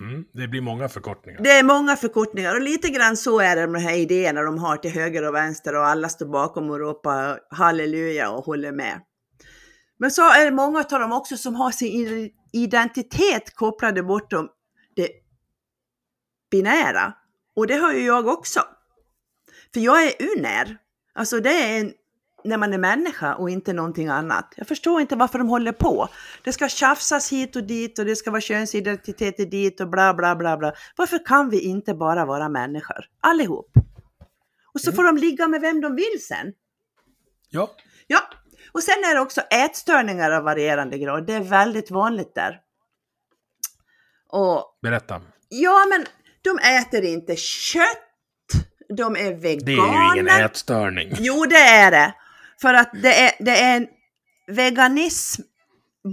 Mm. 0.00 0.24
Det 0.32 0.48
blir 0.48 0.60
många 0.60 0.88
förkortningar. 0.88 1.42
Det 1.42 1.50
är 1.50 1.62
många 1.62 1.96
förkortningar 1.96 2.54
och 2.54 2.60
lite 2.60 2.88
grann 2.88 3.16
så 3.16 3.40
är 3.40 3.56
det 3.56 3.66
med 3.66 3.80
de 3.82 3.86
här 3.86 3.96
idéerna 3.96 4.42
de 4.42 4.58
har 4.58 4.76
till 4.76 4.90
höger 4.90 5.28
och 5.28 5.34
vänster 5.34 5.76
och 5.76 5.86
alla 5.86 6.08
står 6.08 6.26
bakom 6.26 6.70
och 6.70 6.78
ropar 6.78 7.40
halleluja 7.50 8.30
och 8.30 8.44
håller 8.44 8.72
med. 8.72 9.00
Men 9.98 10.10
så 10.10 10.22
är 10.22 10.44
det 10.44 10.50
många 10.50 10.78
av 10.78 11.00
dem 11.00 11.12
också 11.12 11.36
som 11.36 11.54
har 11.54 11.70
sin 11.70 12.30
identitet 12.52 13.54
kopplade 13.54 14.02
bortom 14.02 14.48
det 14.96 15.08
binära. 16.50 17.12
Och 17.56 17.66
det 17.66 17.74
har 17.74 17.92
ju 17.92 18.04
jag 18.04 18.26
också. 18.26 18.60
För 19.74 19.80
jag 19.80 20.02
är 20.02 20.12
unär. 20.36 20.78
Alltså 21.14 21.40
det 21.40 21.50
är 21.50 21.80
en, 21.80 21.92
när 22.44 22.56
man 22.58 22.72
är 22.74 22.78
människa 22.78 23.34
och 23.34 23.50
inte 23.50 23.72
någonting 23.72 24.08
annat. 24.08 24.54
Jag 24.56 24.66
förstår 24.68 25.00
inte 25.00 25.16
varför 25.16 25.38
de 25.38 25.48
håller 25.48 25.72
på. 25.72 26.08
Det 26.44 26.52
ska 26.52 26.68
tjafsas 26.68 27.32
hit 27.32 27.56
och 27.56 27.64
dit 27.64 27.98
och 27.98 28.04
det 28.04 28.16
ska 28.16 28.30
vara 28.30 28.40
könsidentiteter 28.40 29.46
dit 29.46 29.80
och 29.80 29.88
bla 29.88 30.14
bla 30.14 30.36
bla 30.36 30.56
bla. 30.56 30.72
Varför 30.96 31.26
kan 31.26 31.50
vi 31.50 31.60
inte 31.60 31.94
bara 31.94 32.24
vara 32.24 32.48
människor? 32.48 33.04
Allihop. 33.20 33.70
Och 34.74 34.80
så 34.80 34.90
Mm. 34.90 34.96
får 34.96 35.04
de 35.04 35.16
ligga 35.16 35.48
med 35.48 35.60
vem 35.60 35.80
de 35.80 35.96
vill 35.96 36.24
sen. 36.28 36.52
Ja. 37.50 37.70
Ja, 38.06 38.20
och 38.72 38.82
sen 38.82 38.94
är 39.10 39.14
det 39.14 39.20
också 39.20 39.40
ätstörningar 39.40 40.30
av 40.30 40.42
varierande 40.44 40.98
grad. 40.98 41.26
Det 41.26 41.32
är 41.34 41.40
väldigt 41.40 41.90
vanligt 41.90 42.34
där. 42.34 42.60
Och 44.28 44.78
Berätta. 44.82 45.20
ja, 45.48 45.86
men 45.90 46.06
de 46.42 46.58
äter 46.78 47.04
inte 47.04 47.36
kött. 47.36 47.98
De 48.96 49.16
är 49.16 49.34
veganer. 49.34 49.64
Det 49.66 49.72
är 49.98 50.14
ju 50.14 50.20
ingen 50.20 50.44
ätstörning. 50.44 51.12
Jo, 51.18 51.44
det 51.44 51.56
är 51.56 51.90
det. 51.90 52.14
För 52.60 52.74
att 52.74 52.90
det 53.02 53.22
är, 53.22 53.44
det 53.44 53.60
är 53.60 53.76
en 53.76 53.86
veganism 54.46 55.42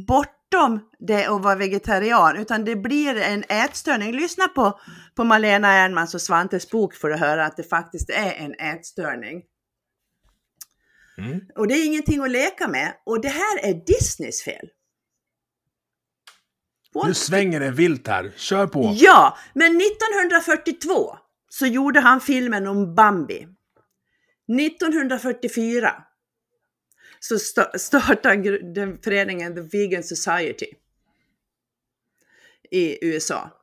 bortom 0.08 0.80
det 0.99 1.25
att 1.25 1.41
vara 1.41 1.56
vegetarian, 1.56 2.38
utan 2.38 2.65
det 2.65 2.75
blir 2.75 3.17
en 3.17 3.43
ätstörning. 3.49 4.12
Lyssna 4.12 4.47
på, 4.47 4.80
på 5.15 5.23
Malena 5.23 5.67
Ernmans 5.73 6.15
och 6.15 6.21
Svantes 6.21 6.69
bok 6.69 6.95
för 6.95 7.10
att 7.10 7.19
höra 7.19 7.45
att 7.45 7.58
det 7.58 7.63
faktiskt 7.63 8.10
är 8.10 8.34
en 8.34 8.54
ätstörning. 8.54 9.43
Mm. 11.17 11.41
Och 11.56 11.67
det 11.67 11.73
är 11.73 11.86
ingenting 11.86 12.21
att 12.21 12.32
leka 12.32 12.67
med. 12.67 12.93
Och 13.06 13.21
det 13.21 13.30
här 13.30 13.69
är 13.69 13.86
Disneys 13.86 14.43
fel. 14.43 14.69
Nu 17.06 17.13
svänger 17.13 17.60
det 17.60 17.71
vilt 17.71 18.08
här. 18.08 18.32
Kör 18.36 18.67
på. 18.67 18.93
Ja, 18.95 19.38
men 19.54 19.77
1942 19.77 21.17
så 21.49 21.65
gjorde 21.65 21.99
han 21.99 22.21
filmen 22.21 22.67
om 22.67 22.95
Bambi. 22.95 23.47
1944 24.60 26.04
så 27.24 27.36
sta- 27.36 27.78
startade 27.78 28.74
den 28.74 28.98
föreningen 29.04 29.56
The 29.56 29.62
Vegan 29.78 30.04
Society 30.04 30.66
i 32.72 33.06
USA. 33.06 33.58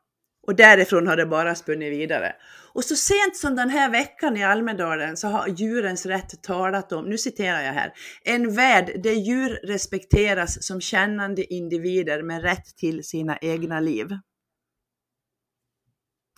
Och 0.46 0.56
därifrån 0.56 1.06
har 1.06 1.16
det 1.16 1.26
bara 1.26 1.54
spunnit 1.54 1.92
vidare. 1.92 2.34
Och 2.72 2.84
så 2.84 2.96
sent 2.96 3.36
som 3.36 3.56
den 3.56 3.70
här 3.70 3.90
veckan 3.90 4.36
i 4.36 4.44
Almedalen 4.44 5.16
så 5.16 5.28
har 5.28 5.48
Djurens 5.48 6.06
Rätt 6.06 6.42
talat 6.42 6.92
om, 6.92 7.04
nu 7.04 7.18
citerar 7.18 7.60
jag 7.62 7.72
här, 7.72 7.92
en 8.24 8.54
värld 8.54 9.00
där 9.02 9.12
djur 9.12 9.60
respekteras 9.64 10.64
som 10.66 10.80
kännande 10.80 11.54
individer 11.54 12.22
med 12.22 12.42
rätt 12.42 12.76
till 12.76 13.04
sina 13.04 13.38
egna 13.38 13.80
liv. 13.80 14.06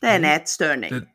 Det 0.01 0.07
är 0.07 0.17
en 0.17 0.25
Mm. 0.25 0.37
ätstörning. 0.37 0.91
Det, 0.91 1.07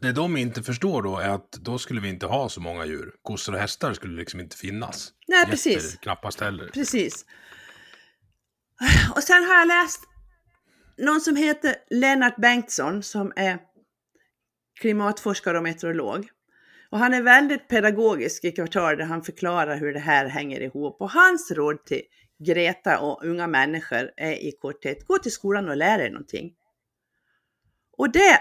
det 0.00 0.12
de 0.12 0.36
inte 0.36 0.62
förstår 0.62 1.02
då 1.02 1.18
är 1.18 1.28
att 1.28 1.52
då 1.52 1.78
skulle 1.78 2.00
vi 2.00 2.08
inte 2.08 2.26
ha 2.26 2.48
så 2.48 2.60
många 2.60 2.86
djur. 2.86 3.14
Kossor 3.22 3.54
och 3.54 3.60
hästar 3.60 3.92
skulle 3.92 4.18
liksom 4.18 4.40
inte 4.40 4.56
finnas. 4.56 5.12
Nej, 5.28 5.38
Getter 5.38 5.50
precis. 5.50 5.96
Knappast 5.96 6.40
heller. 6.40 6.70
Precis. 6.74 7.24
Och 9.16 9.22
sen 9.22 9.44
har 9.44 9.54
jag 9.54 9.68
läst 9.68 10.00
någon 10.98 11.20
som 11.20 11.36
heter 11.36 11.74
Lennart 11.90 12.36
Bengtsson 12.36 13.02
som 13.02 13.32
är 13.36 13.58
klimatforskare 14.80 15.56
och 15.56 15.62
meteorolog. 15.62 16.28
Och 16.90 16.98
han 16.98 17.14
är 17.14 17.22
väldigt 17.22 17.68
pedagogisk 17.68 18.44
i 18.44 18.52
kvartal 18.52 18.96
där 18.96 19.04
han 19.04 19.22
förklarar 19.22 19.76
hur 19.76 19.92
det 19.92 20.00
här 20.00 20.26
hänger 20.26 20.60
ihop. 20.60 21.00
Och 21.00 21.10
hans 21.10 21.50
råd 21.50 21.84
till 21.84 22.02
Greta 22.44 22.98
och 22.98 23.24
unga 23.24 23.46
människor 23.46 24.10
är 24.16 24.32
i 24.32 24.52
korthet, 24.52 25.06
gå 25.06 25.18
till 25.18 25.32
skolan 25.32 25.68
och 25.68 25.76
lär 25.76 25.98
dig 25.98 26.10
någonting. 26.10 26.52
Och 27.96 28.12
det 28.12 28.40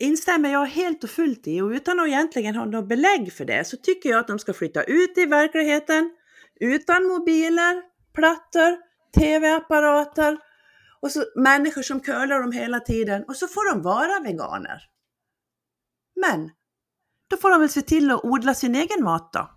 instämmer 0.00 0.52
jag 0.52 0.66
helt 0.66 1.04
och 1.04 1.10
fullt 1.10 1.46
i 1.46 1.60
och 1.60 1.68
utan 1.68 2.00
att 2.00 2.06
egentligen 2.06 2.56
ha 2.56 2.64
något 2.64 2.88
belägg 2.88 3.32
för 3.32 3.44
det 3.44 3.64
så 3.64 3.76
tycker 3.76 4.10
jag 4.10 4.18
att 4.18 4.28
de 4.28 4.38
ska 4.38 4.52
flytta 4.52 4.82
ut 4.82 5.18
i 5.18 5.26
verkligheten 5.26 6.10
utan 6.60 7.04
mobiler, 7.04 7.82
plattor, 8.14 8.78
tv-apparater 9.18 10.38
och 11.00 11.10
så 11.10 11.24
människor 11.36 11.82
som 11.82 12.00
curlar 12.00 12.40
dem 12.40 12.52
hela 12.52 12.80
tiden 12.80 13.24
och 13.28 13.36
så 13.36 13.48
får 13.48 13.74
de 13.74 13.82
vara 13.82 14.20
veganer. 14.20 14.82
Men 16.16 16.50
då 17.30 17.36
får 17.36 17.50
de 17.50 17.60
väl 17.60 17.68
se 17.68 17.82
till 17.82 18.10
att 18.10 18.24
odla 18.24 18.54
sin 18.54 18.74
egen 18.74 19.04
mat 19.04 19.32
då. 19.32 19.50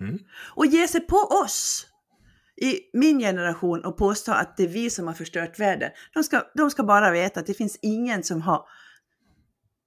Mm. 0.00 0.18
Och 0.54 0.66
ge 0.66 0.88
sig 0.88 1.00
på 1.00 1.16
oss 1.16 1.86
i 2.62 2.80
min 2.92 3.18
generation 3.18 3.84
och 3.84 3.96
påstå 3.96 4.32
att 4.32 4.56
det 4.56 4.62
är 4.62 4.68
vi 4.68 4.90
som 4.90 5.06
har 5.06 5.14
förstört 5.14 5.58
världen. 5.58 5.90
De 6.14 6.24
ska, 6.24 6.42
de 6.54 6.70
ska 6.70 6.82
bara 6.82 7.10
veta 7.10 7.40
att 7.40 7.46
det 7.46 7.54
finns 7.54 7.78
ingen 7.82 8.22
som 8.22 8.42
har 8.42 8.64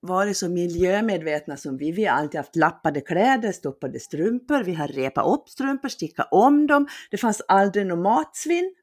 varit 0.03 0.37
så 0.37 0.49
miljömedvetna 0.49 1.57
som 1.57 1.77
vi. 1.77 1.91
Vi 1.91 2.05
har 2.05 2.17
alltid 2.17 2.39
haft 2.39 2.55
lappade 2.55 3.01
kläder, 3.01 3.51
stoppade 3.51 3.99
strumpor, 3.99 4.63
vi 4.63 4.73
har 4.73 4.87
repat 4.87 5.27
upp 5.27 5.49
strumpor, 5.49 5.89
stickat 5.89 6.27
om 6.31 6.67
dem. 6.67 6.87
Det 7.11 7.17
fanns 7.17 7.41
aldrig 7.47 7.85
något 7.87 7.99
matsvinn. 7.99 8.75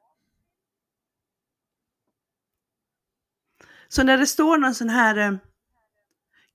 Så 3.89 4.03
när 4.03 4.19
det 4.19 4.27
står 4.27 4.59
någon 4.59 4.75
sån 4.75 4.89
här 4.89 5.17
eh, 5.17 5.33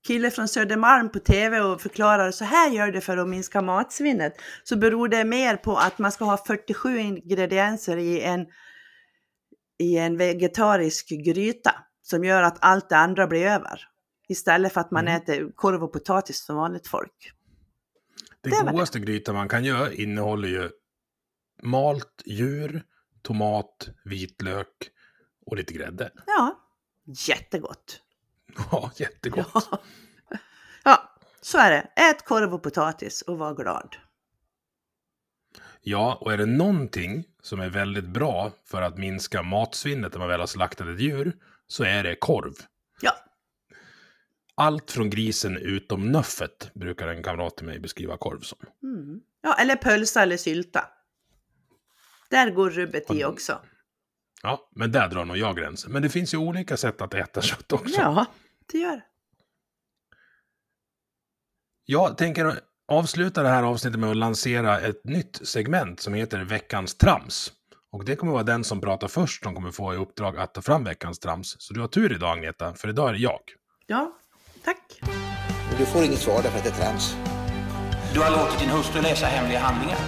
kille 0.06 0.30
från 0.30 0.48
Södermalm 0.48 1.08
på 1.08 1.18
TV 1.18 1.60
och 1.60 1.80
förklarar 1.80 2.30
så 2.30 2.44
här 2.44 2.70
gör 2.70 2.92
det 2.92 3.00
för 3.00 3.16
att 3.16 3.28
minska 3.28 3.62
matsvinnet 3.62 4.34
så 4.64 4.76
beror 4.76 5.08
det 5.08 5.24
mer 5.24 5.56
på 5.56 5.76
att 5.76 5.98
man 5.98 6.12
ska 6.12 6.24
ha 6.24 6.44
47 6.46 6.98
ingredienser 6.98 7.96
i 7.96 8.20
en, 8.20 8.46
i 9.78 9.98
en 9.98 10.16
vegetarisk 10.16 11.08
gryta 11.08 11.74
som 12.02 12.24
gör 12.24 12.42
att 12.42 12.58
allt 12.60 12.88
det 12.88 12.96
andra 12.96 13.26
blir 13.26 13.46
över. 13.46 13.95
Istället 14.28 14.72
för 14.72 14.80
att 14.80 14.90
man 14.90 15.08
Mm. 15.08 15.22
äter 15.22 15.52
korv 15.54 15.84
och 15.84 15.92
potatis 15.92 16.44
som 16.44 16.56
vanligt 16.56 16.86
folk. 16.88 17.32
Det 18.40 18.50
Det 18.50 18.70
godaste 18.72 18.98
grytan 19.00 19.34
man 19.34 19.48
kan 19.48 19.64
göra 19.64 19.92
innehåller 19.92 20.48
ju 20.48 20.70
malt 21.62 22.22
djur, 22.26 22.82
tomat, 23.22 23.88
vitlök 24.04 24.90
och 25.46 25.56
lite 25.56 25.74
grädde. 25.74 26.10
Ja, 26.26 26.60
jättegott. 27.28 28.00
Ja, 28.70 28.90
jättegott. 28.96 29.68
Ja. 29.70 29.78
ja, 30.84 31.16
så 31.40 31.58
är 31.58 31.70
det. 31.70 32.02
Ät 32.02 32.24
korv 32.24 32.54
och 32.54 32.62
potatis 32.62 33.22
och 33.22 33.38
var 33.38 33.54
glad. 33.54 33.96
Ja, 35.80 36.18
och 36.20 36.32
är 36.32 36.36
det 36.38 36.46
någonting 36.46 37.24
som 37.42 37.60
är 37.60 37.68
väldigt 37.68 38.04
bra 38.04 38.52
för 38.64 38.82
att 38.82 38.98
minska 38.98 39.42
matsvinnet 39.42 40.12
när 40.12 40.18
man 40.18 40.28
väl 40.28 40.40
har 40.40 40.46
slaktat 40.46 40.86
ett 40.88 41.00
djur, 41.00 41.36
så 41.66 41.84
är 41.84 42.02
det 42.02 42.16
korv. 42.16 42.52
Ja, 43.00 43.12
Allt 44.56 44.90
från 44.90 45.10
grisen 45.10 45.56
utom 45.56 46.12
nöffet, 46.12 46.70
brukar 46.74 47.08
en 47.08 47.22
kamrat 47.22 47.56
till 47.56 47.66
mig 47.66 47.80
beskriva 47.80 48.16
korv 48.16 48.40
som. 48.40 48.58
mm. 48.82 49.20
ja 49.42 49.54
eller 49.54 49.76
pölsa 49.76 50.22
eller 50.22 50.36
sylta. 50.36 50.84
Där 52.30 52.50
går 52.50 52.70
rubbet 52.70 53.10
i 53.10 53.24
också. 53.24 53.60
Ja, 54.42 54.70
men 54.74 54.92
där 54.92 55.08
drar 55.08 55.24
nog 55.24 55.36
jag 55.36 55.56
gränsen. 55.56 55.92
Men 55.92 56.02
det 56.02 56.08
finns 56.08 56.34
ju 56.34 56.38
olika 56.38 56.76
sätt 56.76 57.02
att 57.02 57.14
äta 57.14 57.42
kött 57.42 57.72
också. 57.72 58.00
Ja, 58.00 58.26
det 58.72 58.78
gör 58.78 58.96
det. 58.96 59.04
Jag 61.84 62.18
tänker 62.18 62.60
avsluta 62.88 63.42
det 63.42 63.48
här 63.48 63.62
avsnittet 63.62 64.00
med 64.00 64.10
att 64.10 64.16
lansera 64.16 64.80
ett 64.80 65.04
nytt 65.04 65.40
segment 65.48 66.00
som 66.00 66.14
heter 66.14 66.44
Veckans 66.44 66.94
trams. 66.94 67.52
Och 67.90 68.04
det 68.04 68.16
kommer 68.16 68.32
vara 68.32 68.42
den 68.42 68.64
som 68.64 68.80
pratar 68.80 69.08
först 69.08 69.42
som 69.42 69.54
kommer 69.54 69.70
få 69.70 69.94
i 69.94 69.96
uppdrag 69.96 70.38
att 70.38 70.54
ta 70.54 70.62
fram 70.62 70.84
veckans 70.84 71.18
trams. 71.18 71.56
Så 71.58 71.74
du 71.74 71.80
har 71.80 71.88
tur 71.88 72.12
idag 72.12 72.38
Agneta, 72.38 72.74
för 72.74 72.88
idag 72.88 73.08
är 73.08 73.12
det 73.12 73.18
jag. 73.18 73.40
Ja, 73.86 74.18
tack. 74.66 75.00
Du 75.78 75.86
får 75.86 76.04
inget 76.04 76.18
svar 76.18 76.42
därför 76.42 76.58
att 76.58 76.64
det 76.64 76.70
är 76.70 76.74
trams. 76.74 77.16
Du 78.14 78.20
har 78.20 78.30
låtit 78.30 78.60
din 78.60 78.68
hustru 78.68 79.02
läsa 79.02 79.26
hemliga 79.26 79.58
handlingar. 79.58 79.98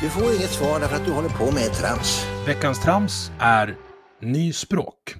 Du 0.00 0.10
får 0.10 0.22
inget 0.22 0.50
svar 0.50 0.80
därför 0.80 0.96
att 0.96 1.04
du 1.04 1.12
håller 1.12 1.28
på 1.28 1.44
med 1.44 1.72
trams. 1.72 2.26
Veckans 2.46 2.82
trams 2.82 3.32
är 3.40 3.76
nyspråk. 4.20 5.14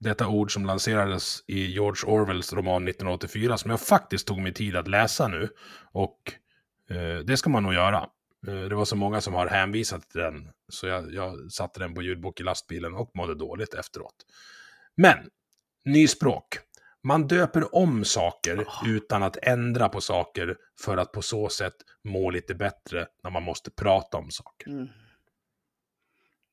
Detta 0.00 0.28
ord 0.28 0.52
som 0.52 0.66
lanserades 0.66 1.44
i 1.46 1.66
George 1.66 2.14
Orwells 2.14 2.52
roman 2.52 2.88
1984 2.88 3.56
som 3.58 3.70
jag 3.70 3.80
faktiskt 3.80 4.26
tog 4.26 4.38
mig 4.38 4.54
tid 4.54 4.76
att 4.76 4.88
läsa 4.88 5.28
nu. 5.28 5.48
Och 5.92 6.32
eh, 6.90 7.18
det 7.24 7.36
ska 7.36 7.50
man 7.50 7.62
nog 7.62 7.74
göra. 7.74 8.06
Eh, 8.46 8.60
det 8.68 8.74
var 8.74 8.84
så 8.84 8.96
många 8.96 9.20
som 9.20 9.34
har 9.34 9.46
hänvisat 9.46 10.10
till 10.10 10.20
den 10.20 10.48
så 10.68 10.86
jag, 10.86 11.14
jag 11.14 11.52
satte 11.52 11.80
den 11.80 11.94
på 11.94 12.02
ljudbok 12.02 12.40
i 12.40 12.42
lastbilen 12.42 12.94
och 12.94 13.10
mådde 13.14 13.34
dåligt 13.34 13.74
efteråt. 13.74 14.14
Men, 14.96 15.16
nyspråk. 15.92 16.58
Man 17.02 17.26
döper 17.26 17.74
om 17.74 18.04
saker 18.04 18.66
utan 18.86 19.22
att 19.22 19.36
ändra 19.42 19.88
på 19.88 20.00
saker 20.00 20.56
för 20.80 20.96
att 20.96 21.12
på 21.12 21.22
så 21.22 21.48
sätt 21.48 21.74
må 22.04 22.30
lite 22.30 22.54
bättre 22.54 23.06
när 23.24 23.30
man 23.30 23.42
måste 23.42 23.70
prata 23.70 24.18
om 24.18 24.30
saker. 24.30 24.88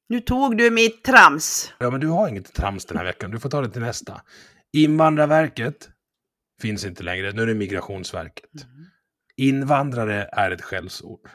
Nu 0.09 0.19
tog 0.19 0.57
du 0.57 0.71
mitt 0.71 1.03
trams. 1.03 1.73
Ja, 1.77 1.89
men 1.89 1.99
du 1.99 2.07
har 2.07 2.27
inget 2.27 2.53
trams 2.53 2.85
den 2.85 2.97
här 2.97 3.05
veckan. 3.05 3.31
Du 3.31 3.39
får 3.39 3.49
ta 3.49 3.61
det 3.61 3.69
till 3.69 3.81
nästa. 3.81 4.21
Invandrarverket 4.73 5.89
finns 6.61 6.85
inte 6.85 7.03
längre. 7.03 7.31
Nu 7.31 7.41
är 7.41 7.47
det 7.47 7.53
Migrationsverket. 7.53 8.49
Invandrare 9.35 10.29
är 10.31 10.51
ett 10.51 10.61
skällsord. 10.61 11.29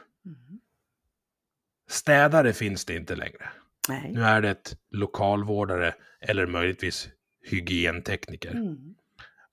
Städare 1.89 2.53
finns 2.53 2.85
det 2.85 2.95
inte 2.95 3.15
längre. 3.15 3.49
Nej. 3.89 4.11
Nu 4.13 4.23
är 4.23 4.41
det 4.41 4.49
ett 4.49 4.77
lokalvårdare 4.91 5.95
eller 6.21 6.47
möjligtvis 6.47 7.09
hygientekniker. 7.43 8.51
Mm. 8.51 8.95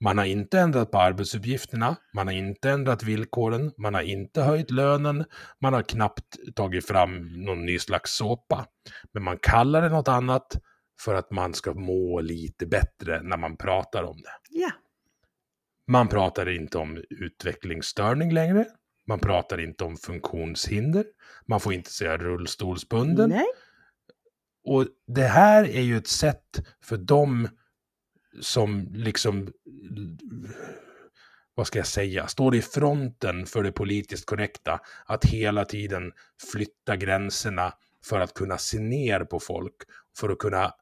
Man 0.00 0.18
har 0.18 0.24
inte 0.24 0.60
ändrat 0.60 0.90
på 0.90 0.98
arbetsuppgifterna, 0.98 1.96
man 2.14 2.26
har 2.26 2.34
inte 2.34 2.70
ändrat 2.70 3.02
villkoren, 3.02 3.72
man 3.76 3.94
har 3.94 4.02
inte 4.02 4.42
höjt 4.42 4.70
lönen, 4.70 5.24
man 5.58 5.72
har 5.72 5.82
knappt 5.82 6.54
tagit 6.54 6.86
fram 6.86 7.44
någon 7.44 7.66
ny 7.66 7.78
slags 7.78 8.16
såpa. 8.16 8.66
Men 9.12 9.22
man 9.22 9.38
kallar 9.38 9.82
det 9.82 9.88
något 9.88 10.08
annat 10.08 10.56
för 11.00 11.14
att 11.14 11.30
man 11.30 11.54
ska 11.54 11.74
må 11.74 12.20
lite 12.20 12.66
bättre 12.66 13.22
när 13.22 13.36
man 13.36 13.56
pratar 13.56 14.02
om 14.02 14.16
det. 14.16 14.58
Ja. 14.60 14.70
Man 15.86 16.08
pratar 16.08 16.48
inte 16.48 16.78
om 16.78 17.04
utvecklingsstörning 17.10 18.32
längre. 18.32 18.66
Man 19.06 19.18
pratar 19.18 19.60
inte 19.60 19.84
om 19.84 19.96
funktionshinder. 19.96 21.04
Man 21.46 21.60
får 21.60 21.72
inte 21.72 21.90
säga 21.90 22.16
rullstolsbunden. 22.16 23.30
Nej. 23.30 23.46
Och 24.64 24.86
det 25.06 25.26
här 25.26 25.64
är 25.64 25.80
ju 25.80 25.96
ett 25.96 26.08
sätt 26.08 26.62
för 26.84 26.96
dem 26.96 27.48
som 28.40 28.88
liksom, 28.94 29.52
vad 31.54 31.66
ska 31.66 31.78
jag 31.78 31.86
säga, 31.86 32.26
står 32.26 32.54
i 32.54 32.62
fronten 32.62 33.46
för 33.46 33.62
det 33.62 33.72
politiskt 33.72 34.26
korrekta, 34.26 34.80
att 35.06 35.24
hela 35.24 35.64
tiden 35.64 36.12
flytta 36.52 36.96
gränserna 36.96 37.72
för 38.04 38.20
att 38.20 38.34
kunna 38.34 38.58
se 38.58 38.78
ner 38.78 39.24
på 39.24 39.40
folk, 39.40 39.76
för 40.18 40.28
att 40.28 40.38
kunna 40.38 40.72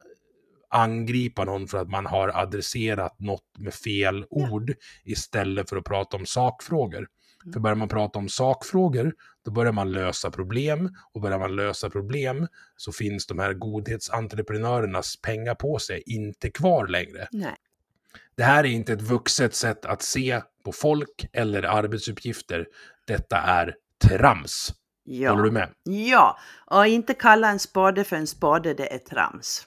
angripa 0.70 1.44
någon 1.44 1.68
för 1.68 1.78
att 1.78 1.88
man 1.88 2.06
har 2.06 2.28
adresserat 2.28 3.20
något 3.20 3.58
med 3.58 3.74
fel 3.74 4.26
ord 4.30 4.74
istället 5.04 5.68
för 5.68 5.76
att 5.76 5.84
prata 5.84 6.16
om 6.16 6.26
sakfrågor. 6.26 7.08
För 7.52 7.60
börjar 7.60 7.76
man 7.76 7.88
prata 7.88 8.18
om 8.18 8.28
sakfrågor, 8.28 9.14
då 9.44 9.50
börjar 9.50 9.72
man 9.72 9.92
lösa 9.92 10.30
problem. 10.30 10.94
Och 11.12 11.20
börjar 11.20 11.38
man 11.38 11.56
lösa 11.56 11.90
problem 11.90 12.46
så 12.76 12.92
finns 12.92 13.26
de 13.26 13.38
här 13.38 13.52
godhetsentreprenörernas 13.52 15.16
pengapåse 15.16 16.00
inte 16.06 16.50
kvar 16.50 16.86
längre. 16.86 17.28
Nej. 17.32 17.56
Det 18.36 18.42
här 18.42 18.64
är 18.64 18.68
inte 18.68 18.92
ett 18.92 19.02
vuxet 19.02 19.54
sätt 19.54 19.84
att 19.84 20.02
se 20.02 20.40
på 20.64 20.72
folk 20.72 21.28
eller 21.32 21.62
arbetsuppgifter. 21.62 22.66
Detta 23.06 23.36
är 23.36 23.74
trams. 24.08 24.74
Ja. 25.04 25.30
Håller 25.30 25.44
du 25.44 25.50
med? 25.50 25.68
Ja, 25.82 26.38
och 26.66 26.86
inte 26.86 27.14
kalla 27.14 27.50
en 27.50 27.58
spade 27.58 28.04
för 28.04 28.16
en 28.16 28.26
spade, 28.26 28.74
det 28.74 28.94
är 28.94 28.98
trams. 28.98 29.66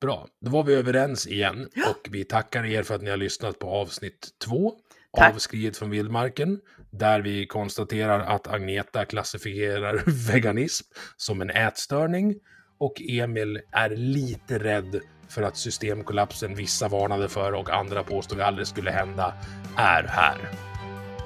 Bra, 0.00 0.28
då 0.40 0.50
var 0.50 0.64
vi 0.64 0.74
överens 0.74 1.26
igen 1.26 1.68
och 1.86 2.08
vi 2.10 2.24
tackar 2.24 2.66
er 2.66 2.82
för 2.82 2.94
att 2.94 3.02
ni 3.02 3.10
har 3.10 3.16
lyssnat 3.16 3.58
på 3.58 3.70
avsnitt 3.70 4.28
två 4.44 4.74
Tack. 5.16 5.34
av 5.34 5.38
Skriet 5.38 5.76
från 5.76 5.90
vildmarken, 5.90 6.60
där 6.90 7.20
vi 7.20 7.46
konstaterar 7.46 8.20
att 8.20 8.48
Agneta 8.48 9.04
klassifierar 9.04 10.02
veganism 10.32 10.86
som 11.16 11.40
en 11.40 11.50
ätstörning 11.50 12.34
och 12.78 13.02
Emil 13.08 13.60
är 13.72 13.90
lite 13.90 14.58
rädd 14.58 15.00
för 15.28 15.42
att 15.42 15.56
systemkollapsen 15.56 16.54
vissa 16.54 16.88
varnade 16.88 17.28
för 17.28 17.52
och 17.52 17.70
andra 17.70 18.02
påstod 18.02 18.40
aldrig 18.40 18.66
skulle 18.66 18.90
hända 18.90 19.34
är 19.76 20.04
här. 20.04 20.50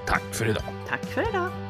Tack 0.07 0.35
för 0.35 0.49
idag. 0.49 0.65
Tack 0.89 1.05
för 1.05 1.29
idag. 1.29 1.62